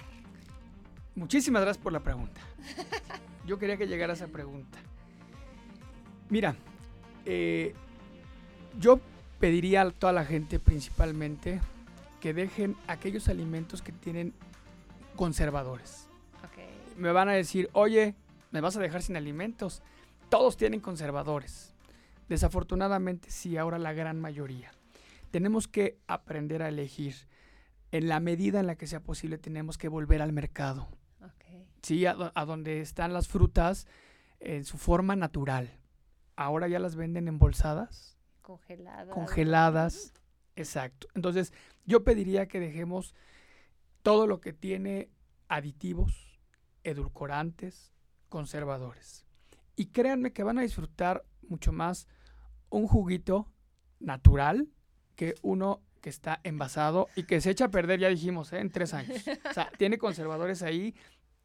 [1.16, 2.42] Muchísimas gracias por la pregunta.
[3.46, 4.78] Yo quería que llegara esa pregunta.
[6.30, 6.56] Mira,
[7.26, 7.74] eh,
[8.78, 9.00] yo
[9.40, 11.60] pediría a toda la gente principalmente
[12.22, 14.34] que dejen aquellos alimentos que tienen
[15.16, 16.08] conservadores.
[16.98, 18.14] Me van a decir, oye,
[18.52, 19.82] me vas a dejar sin alimentos.
[20.30, 21.74] Todos tienen conservadores.
[22.28, 24.72] Desafortunadamente sí, ahora la gran mayoría.
[25.32, 27.16] Tenemos que aprender a elegir.
[27.92, 30.88] En la medida en la que sea posible tenemos que volver al mercado.
[31.82, 33.88] Sí, a, a donde están las frutas
[34.40, 35.72] en su forma natural.
[36.36, 39.14] Ahora ya las venden embolsadas, Congeladas.
[39.14, 40.14] congeladas.
[40.56, 41.08] Exacto.
[41.16, 41.54] Entonces,
[41.86, 43.16] yo pediría que dejemos
[44.04, 45.10] todo lo que tiene
[45.48, 46.38] aditivos,
[46.84, 47.94] edulcorantes,
[48.28, 49.26] conservadores.
[49.80, 52.06] Y créanme que van a disfrutar mucho más
[52.70, 53.50] un juguito
[54.02, 54.68] natural
[55.16, 58.60] que uno que está envasado y que se echa a perder, ya dijimos, ¿eh?
[58.60, 59.26] en tres años.
[59.50, 60.96] O sea, tiene conservadores ahí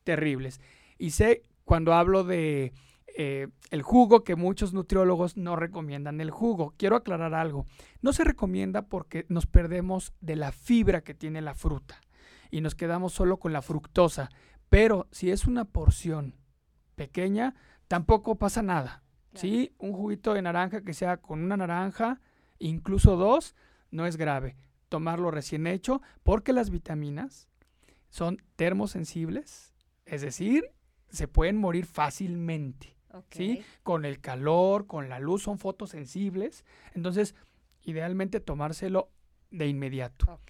[0.03, 0.61] terribles.
[0.99, 2.73] Y sé cuando hablo de
[3.17, 6.75] eh, el jugo que muchos nutriólogos no recomiendan el jugo.
[6.77, 7.67] Quiero aclarar algo.
[8.03, 12.01] No se recomienda porque nos perdemos de la fibra que tiene la fruta
[12.51, 14.29] y nos quedamos solo con la fructosa.
[14.69, 16.35] Pero si es una porción
[16.97, 17.55] pequeña,
[17.95, 19.05] tampoco pasa nada.
[19.35, 19.73] ¿sí?
[19.79, 22.21] Un juguito de naranja que sea con una naranja,
[22.59, 23.55] incluso dos,
[23.93, 24.57] no es grave.
[24.89, 27.49] Tomarlo recién hecho porque las vitaminas
[28.11, 29.77] son termosensibles,
[30.07, 30.73] es decir,
[31.09, 32.97] se pueden morir fácilmente.
[33.31, 33.63] ¿sí?
[33.85, 36.65] Con el calor, con la luz, son fotosensibles.
[36.95, 37.37] Entonces,
[37.83, 39.09] idealmente tomárselo
[39.53, 40.41] de inmediato.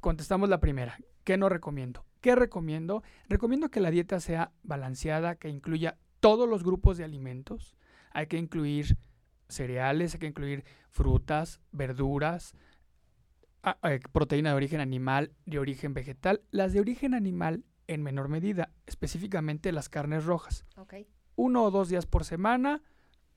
[0.00, 0.98] Contestamos la primera.
[1.22, 2.04] ¿Qué no recomiendo?
[2.20, 3.04] ¿Qué recomiendo?
[3.28, 7.74] Recomiendo que la dieta sea balanceada, que incluya todos los grupos de alimentos.
[8.12, 8.96] Hay que incluir
[9.48, 12.54] cereales, hay que incluir frutas, verduras,
[14.12, 16.40] proteína de origen animal, de origen vegetal.
[16.52, 20.64] Las de origen animal en menor medida, específicamente las carnes rojas.
[21.34, 22.82] Uno o dos días por semana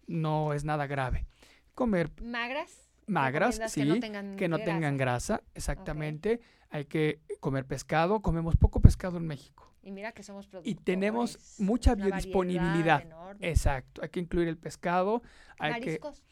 [0.06, 1.26] no es nada grave.
[1.74, 2.88] Comer ¿Magras?
[3.08, 4.72] magras, ¿Recomiendas sí, que no tengan que no grasa?
[4.72, 6.40] tengan grasa, exactamente.
[6.70, 9.75] Hay que comer pescado, comemos poco pescado en México.
[9.86, 10.82] Y mira que somos productores.
[10.82, 13.06] Y tenemos mucha biodisponibilidad.
[13.40, 15.22] Exacto, hay que incluir el pescado,
[15.60, 16.24] hay que Mariscos.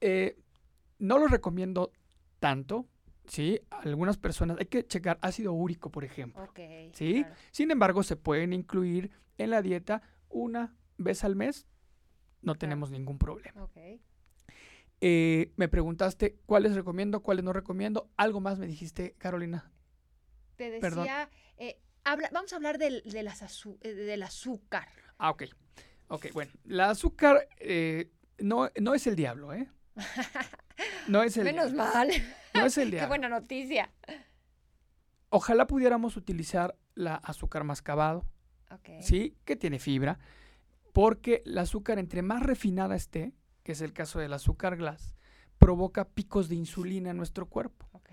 [0.00, 0.38] eh,
[1.00, 1.92] no lo recomiendo
[2.38, 2.86] tanto,
[3.26, 3.60] ¿sí?
[3.70, 6.44] Algunas personas, hay que checar ácido úrico, por ejemplo.
[6.44, 6.60] Ok.
[6.92, 7.22] ¿Sí?
[7.24, 7.34] claro.
[7.50, 11.66] Sin embargo, se pueden incluir en la dieta una vez al mes,
[12.42, 13.64] no tenemos ningún problema.
[13.64, 13.76] Ok.
[15.00, 18.08] Eh, me preguntaste cuáles recomiendo, cuáles no recomiendo.
[18.16, 19.72] Algo más me dijiste, Carolina.
[20.54, 24.88] Te decía, eh, habla- vamos a hablar del, azu- eh, del azúcar.
[25.18, 25.44] Ah, ok.
[26.08, 26.50] Ok, bueno.
[26.64, 29.68] La azúcar eh, no, no es el diablo, ¿eh?
[31.08, 31.92] No es el Menos diablo.
[31.94, 32.10] mal.
[32.54, 33.08] No es el Qué diablo.
[33.08, 33.90] buena noticia.
[35.28, 38.24] Ojalá pudiéramos utilizar la azúcar mascabado,
[38.70, 38.88] Ok.
[39.00, 39.36] ¿sí?
[39.44, 40.18] Que tiene fibra,
[40.92, 43.32] porque la azúcar entre más refinada esté,
[43.62, 45.14] que es el caso del azúcar glass,
[45.58, 47.86] provoca picos de insulina en nuestro cuerpo.
[47.92, 48.08] ok.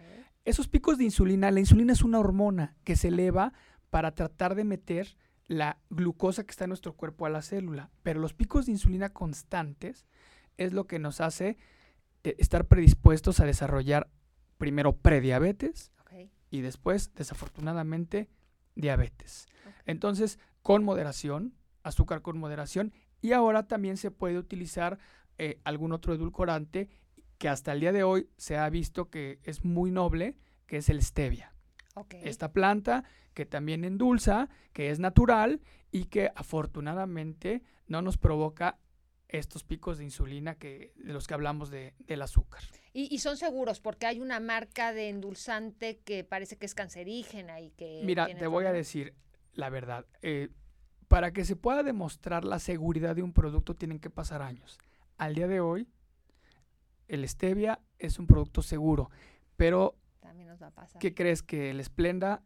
[0.46, 3.52] Esos picos de insulina, la insulina es una hormona que se eleva
[3.90, 5.18] para tratar de meter
[5.48, 9.10] la glucosa que está en nuestro cuerpo a la célula, pero los picos de insulina
[9.10, 10.06] constantes
[10.58, 11.58] es lo que nos hace
[12.24, 14.10] eh, estar predispuestos a desarrollar
[14.58, 15.92] primero prediabetes
[16.50, 18.30] y después, desafortunadamente,
[18.76, 19.48] diabetes.
[19.86, 24.98] Entonces, con moderación, azúcar con moderación, y ahora también se puede utilizar
[25.38, 26.90] eh, algún otro edulcorante
[27.38, 30.90] que hasta el día de hoy se ha visto que es muy noble, que es
[30.90, 31.54] el stevia.
[32.24, 38.78] Esta planta que también endulza, que es natural y que afortunadamente no nos provoca
[39.30, 42.62] estos picos de insulina que, de los que hablamos de- del azúcar.
[42.94, 47.60] Y, y son seguros porque hay una marca de endulzante que parece que es cancerígena
[47.60, 48.02] y que...
[48.06, 49.14] Mira, te voy a decir
[49.54, 50.06] la verdad.
[50.22, 50.50] eh,
[51.10, 54.78] para que se pueda demostrar la seguridad de un producto tienen que pasar años.
[55.18, 55.88] Al día de hoy,
[57.08, 59.10] el stevia es un producto seguro,
[59.56, 59.96] pero
[60.28, 60.50] También.
[61.00, 62.42] ¿qué crees que el Splenda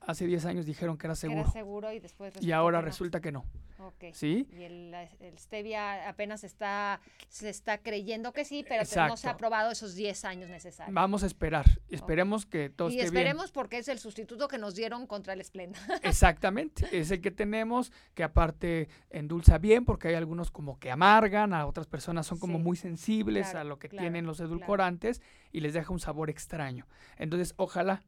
[0.00, 2.86] hace 10 años dijeron que era seguro Era seguro y después y ahora que no.
[2.86, 3.44] resulta que no?
[3.78, 4.04] Ok.
[4.12, 4.48] ¿Sí?
[4.56, 9.06] Y el, el stevia apenas está, se está creyendo que sí, pero no se ha
[9.08, 9.28] Exacto.
[9.28, 10.94] aprobado esos 10 años necesarios.
[10.94, 11.66] Vamos a esperar.
[11.88, 15.44] Esperemos que todo y esté esperemos porque es el sustituto que nos dieron contra el
[15.44, 15.78] Splenda.
[15.86, 16.00] bien.
[16.04, 16.88] Exactamente.
[16.98, 21.66] Es el que tenemos, que aparte endulza bien, porque hay algunos como que amargan, a
[21.66, 24.50] otras personas son como Sí, muy sensibles a lo que claro, tienen los claro.
[24.52, 25.20] edulcorantes
[25.52, 26.86] y les deja un sabor extraño.
[27.18, 28.02] Entonces, ojalá,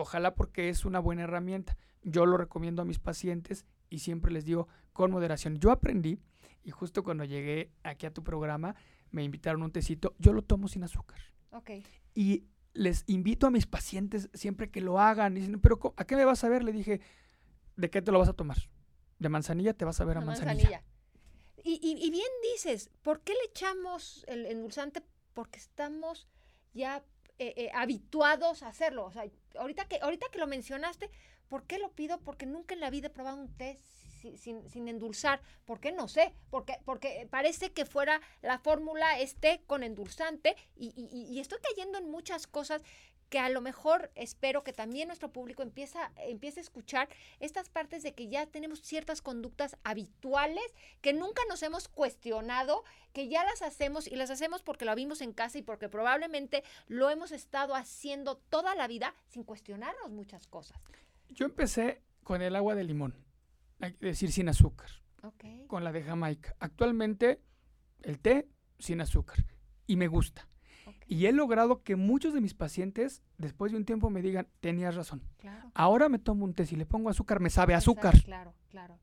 [0.00, 1.76] ojalá porque es una buena herramienta.
[2.02, 5.58] Yo lo recomiendo a mis pacientes y siempre les digo con moderación.
[5.58, 6.18] Yo aprendí,
[6.64, 8.74] y justo cuando llegué aquí a tu programa,
[9.10, 11.18] me invitaron un tecito, yo lo tomo sin azúcar.
[11.50, 11.70] ok.
[12.14, 12.44] Y
[12.74, 15.34] les invito a mis pacientes siempre que lo hagan.
[15.34, 16.62] Dicen, pero ¿a qué me vas a ver?
[16.62, 17.00] Le dije,
[17.76, 18.58] ¿de qué te lo vas a tomar?
[19.18, 19.74] ¿De manzanilla?
[19.74, 20.84] Te vas a ver a Una manzanilla.
[21.64, 25.02] Y, y- y bien dices, ¿por qué le echamos el endulzante?
[25.34, 26.28] Porque estamos
[26.72, 27.02] ya
[27.38, 29.06] eh, eh, habituados a hacerlo.
[29.06, 29.24] O sea,
[29.58, 31.10] ahorita que, ahorita que lo mencionaste,
[31.48, 32.18] ¿por qué lo pido?
[32.20, 33.78] Porque nunca en la vida he probado un té
[34.20, 35.40] si- sin, sin endulzar.
[35.64, 35.92] ¿Por qué?
[35.92, 36.34] No sé.
[36.50, 41.58] Porque, porque parece que fuera la fórmula es té con endulzante y- y- y estoy
[41.62, 42.82] cayendo en muchas cosas
[43.28, 47.08] que a lo mejor espero que también nuestro público empieza, empiece a escuchar
[47.40, 50.64] estas partes de que ya tenemos ciertas conductas habituales
[51.00, 55.20] que nunca nos hemos cuestionado, que ya las hacemos y las hacemos porque lo vimos
[55.20, 60.46] en casa y porque probablemente lo hemos estado haciendo toda la vida sin cuestionarnos muchas
[60.46, 60.78] cosas.
[61.28, 63.14] Yo empecé con el agua de limón,
[63.80, 64.90] que decir sin azúcar,
[65.22, 65.44] Ok.
[65.66, 66.56] con la de Jamaica.
[66.58, 67.40] Actualmente,
[68.02, 68.48] el té
[68.78, 69.44] sin azúcar.
[69.86, 70.48] Y me gusta.
[71.06, 74.94] Y he logrado que muchos de mis pacientes, después de un tiempo, me digan, tenías
[74.94, 75.22] razón.
[75.38, 75.70] claro.
[75.74, 78.22] Ahora me tomo un té, si le pongo azúcar, me sabe Exacto, azúcar.
[78.24, 78.98] Claro, claro.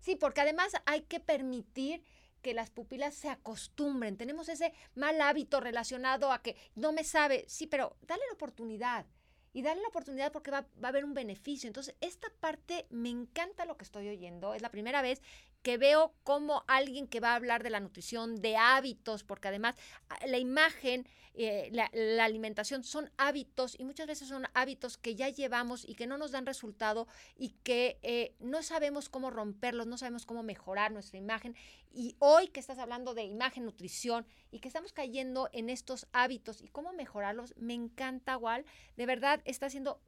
[0.00, 2.02] Sí, porque además hay que permitir
[2.42, 4.16] que las pupilas se acostumbren.
[4.16, 7.44] Tenemos ese mal hábito relacionado a que no me sabe.
[7.48, 9.06] Sí, pero dale la oportunidad.
[9.52, 11.66] Y dale la oportunidad porque va, va a haber un beneficio.
[11.66, 14.54] Entonces, esta parte me encanta lo que estoy oyendo.
[14.54, 15.22] Es la primera vez
[15.66, 19.74] que veo como alguien que va a hablar de la nutrición, de hábitos, porque además
[20.08, 25.16] a- la imagen, eh, la, la alimentación son hábitos y muchas veces son hábitos que
[25.16, 29.88] ya llevamos y que no nos dan resultado y que eh, no sabemos cómo romperlos,
[29.88, 31.56] no sabemos cómo mejorar nuestra imagen.
[31.92, 36.60] Y hoy que estás hablando de imagen, nutrición y que estamos cayendo en estos hábitos
[36.62, 38.64] y cómo mejorarlos, me encanta, Wal.
[38.96, 40.00] De verdad, está siendo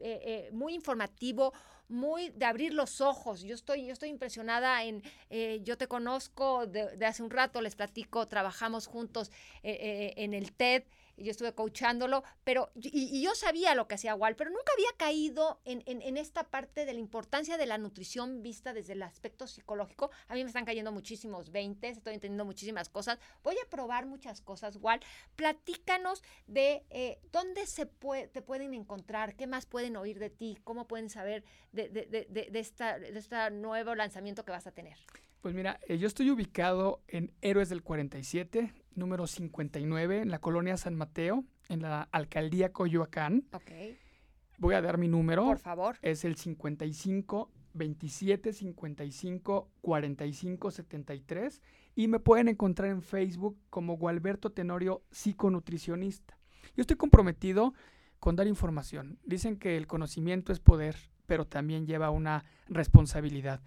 [0.00, 1.52] eh, eh, muy informativo,
[1.92, 3.42] muy de abrir los ojos.
[3.42, 7.60] Yo estoy, yo estoy impresionada en, eh, yo te conozco de, de hace un rato,
[7.60, 9.30] les platico, trabajamos juntos
[9.62, 10.84] eh, eh, en el TED
[11.16, 15.60] yo estuve coachándolo, pero y, yo sabía lo que hacía Wal, pero nunca había caído
[15.64, 20.10] en, en, esta parte de la importancia de la nutrición vista desde el aspecto psicológico.
[20.28, 23.18] A mí me están cayendo muchísimos 20, estoy entendiendo muchísimas cosas.
[23.42, 25.00] Voy a probar muchas cosas, Wal.
[25.36, 30.58] Platícanos de eh, dónde se puede, te pueden encontrar, qué más pueden oír de ti,
[30.64, 34.72] cómo pueden saber de, de, de, de esta, de este nuevo lanzamiento que vas a
[34.72, 34.98] tener.
[35.42, 40.76] Pues mira, eh, yo estoy ubicado en Héroes del 47, número 59, en la colonia
[40.76, 43.44] San Mateo, en la alcaldía Coyoacán.
[43.52, 43.70] Ok.
[44.58, 45.44] Voy a dar mi número.
[45.44, 45.98] Por favor.
[46.02, 51.62] Es el 55 27 55 45 73
[51.94, 56.38] y me pueden encontrar en Facebook como Gualberto Tenorio psiconutricionista.
[56.76, 57.74] Yo estoy comprometido
[58.18, 59.18] con dar información.
[59.24, 63.62] Dicen que el conocimiento es poder, pero también lleva una responsabilidad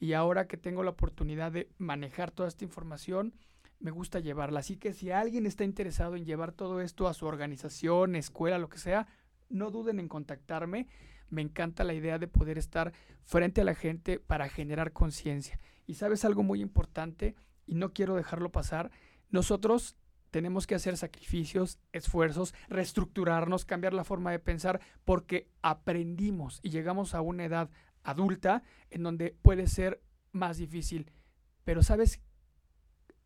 [0.00, 3.34] y ahora que tengo la oportunidad de manejar toda esta información,
[3.80, 4.60] me gusta llevarla.
[4.60, 8.68] Así que si alguien está interesado en llevar todo esto a su organización, escuela, lo
[8.68, 9.08] que sea,
[9.48, 10.86] no duden en contactarme.
[11.28, 12.92] Me encanta la idea de poder estar
[13.24, 15.58] frente a la gente para generar conciencia.
[15.86, 17.34] Y sabes algo muy importante,
[17.66, 18.90] y no quiero dejarlo pasar,
[19.30, 19.96] nosotros
[20.30, 27.14] tenemos que hacer sacrificios, esfuerzos, reestructurarnos, cambiar la forma de pensar, porque aprendimos y llegamos
[27.14, 27.70] a una edad
[28.02, 30.02] adulta en donde puede ser
[30.32, 31.10] más difícil.
[31.64, 32.20] Pero ¿sabes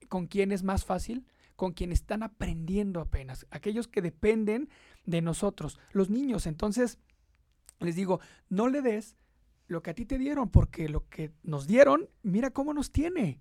[0.09, 1.27] con quién es más fácil?
[1.57, 4.69] Con quienes están aprendiendo apenas, aquellos que dependen
[5.05, 6.47] de nosotros, los niños.
[6.47, 6.99] Entonces,
[7.79, 9.17] les digo, no le des
[9.67, 13.41] lo que a ti te dieron, porque lo que nos dieron, mira cómo nos tiene.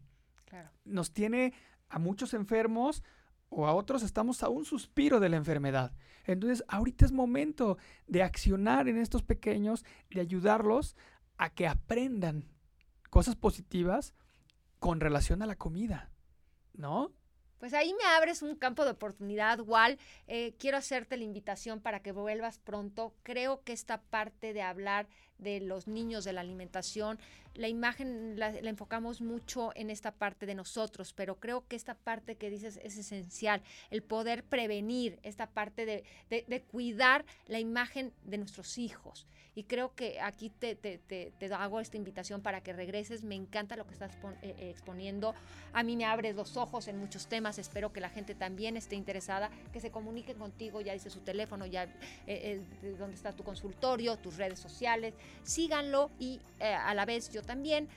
[0.86, 1.53] Nos tiene
[1.89, 3.03] a muchos enfermos
[3.49, 5.93] o a otros estamos a un suspiro de la enfermedad.
[6.26, 10.95] Entonces, ahorita es momento de accionar en estos pequeños, de ayudarlos
[11.38, 12.45] a que aprendan
[13.09, 14.14] cosas positivas
[14.80, 16.11] con relación a la comida,
[16.74, 17.11] ¿no?
[17.63, 19.97] Pues ahí me abres un campo de oportunidad, Wal.
[20.28, 23.15] Eh, quiero hacerte la invitación para que vuelvas pronto.
[23.24, 25.07] Creo que esta parte de hablar
[25.43, 27.19] de los niños, de la alimentación,
[27.55, 32.35] la imagen la, enfocamos mucho en esta parte de nosotros, pero creo que esta parte
[32.35, 38.37] que dices es esencial, el poder prevenir, esta parte de, de, cuidar la imagen de
[38.37, 39.27] nuestros hijos.
[39.55, 43.23] Y creo que aquí te, te, te, hago esta invitación para que regreses.
[43.23, 45.35] Me encanta lo que estás eh, eh, exponiendo.
[45.73, 47.59] A mí me abres los ojos en muchos temas.
[47.59, 50.81] Espero que la gente también esté interesada, que se comunique contigo.
[50.81, 51.87] Ya dice su teléfono, ya
[52.25, 52.63] eh,
[52.97, 55.13] dónde está tu consultorio, tus redes sociales.
[55.43, 57.88] Síganlo y a la vez yo también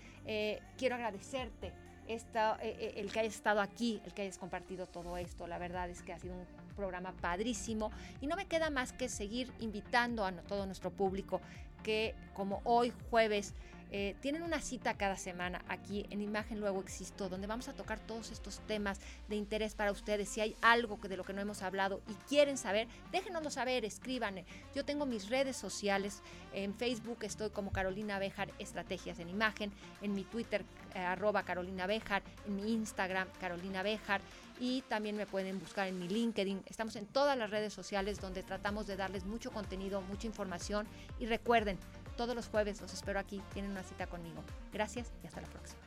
[0.77, 1.73] quiero agradecerte
[2.09, 5.47] esta, el que hayas estado aquí, el que hayas compartido todo esto.
[5.47, 9.09] La verdad es que ha sido un programa padrísimo y no me queda más que
[9.09, 11.41] seguir invitando a todo nuestro público
[11.83, 13.55] que como hoy jueves
[13.93, 18.01] eh, tienen una cita cada semana aquí en Imagen Luego Existo, donde vamos a tocar
[18.01, 20.29] todos estos temas de interés para ustedes.
[20.29, 23.85] Si hay algo que de lo que no hemos hablado y quieren saber, déjenoslo saber,
[23.85, 24.45] escriban.
[24.75, 26.23] Yo tengo mis redes sociales.
[26.53, 29.73] En Facebook estoy como Carolina Bejar, Estrategias en Imagen.
[30.03, 30.65] En mi Twitter,
[30.95, 32.23] eh, arroba Carolina Bejar.
[32.47, 34.21] En mi Instagram, Carolina Bejar.
[34.59, 36.63] Y también me pueden buscar en mi LinkedIn.
[36.67, 40.87] Estamos en todas las redes sociales donde tratamos de darles mucho contenido, mucha información.
[41.21, 41.79] Y recuerden,
[42.17, 43.43] todos los jueves los espero aquí.
[43.53, 44.43] Tienen una cita conmigo.
[44.73, 45.86] Gracias y hasta la próxima.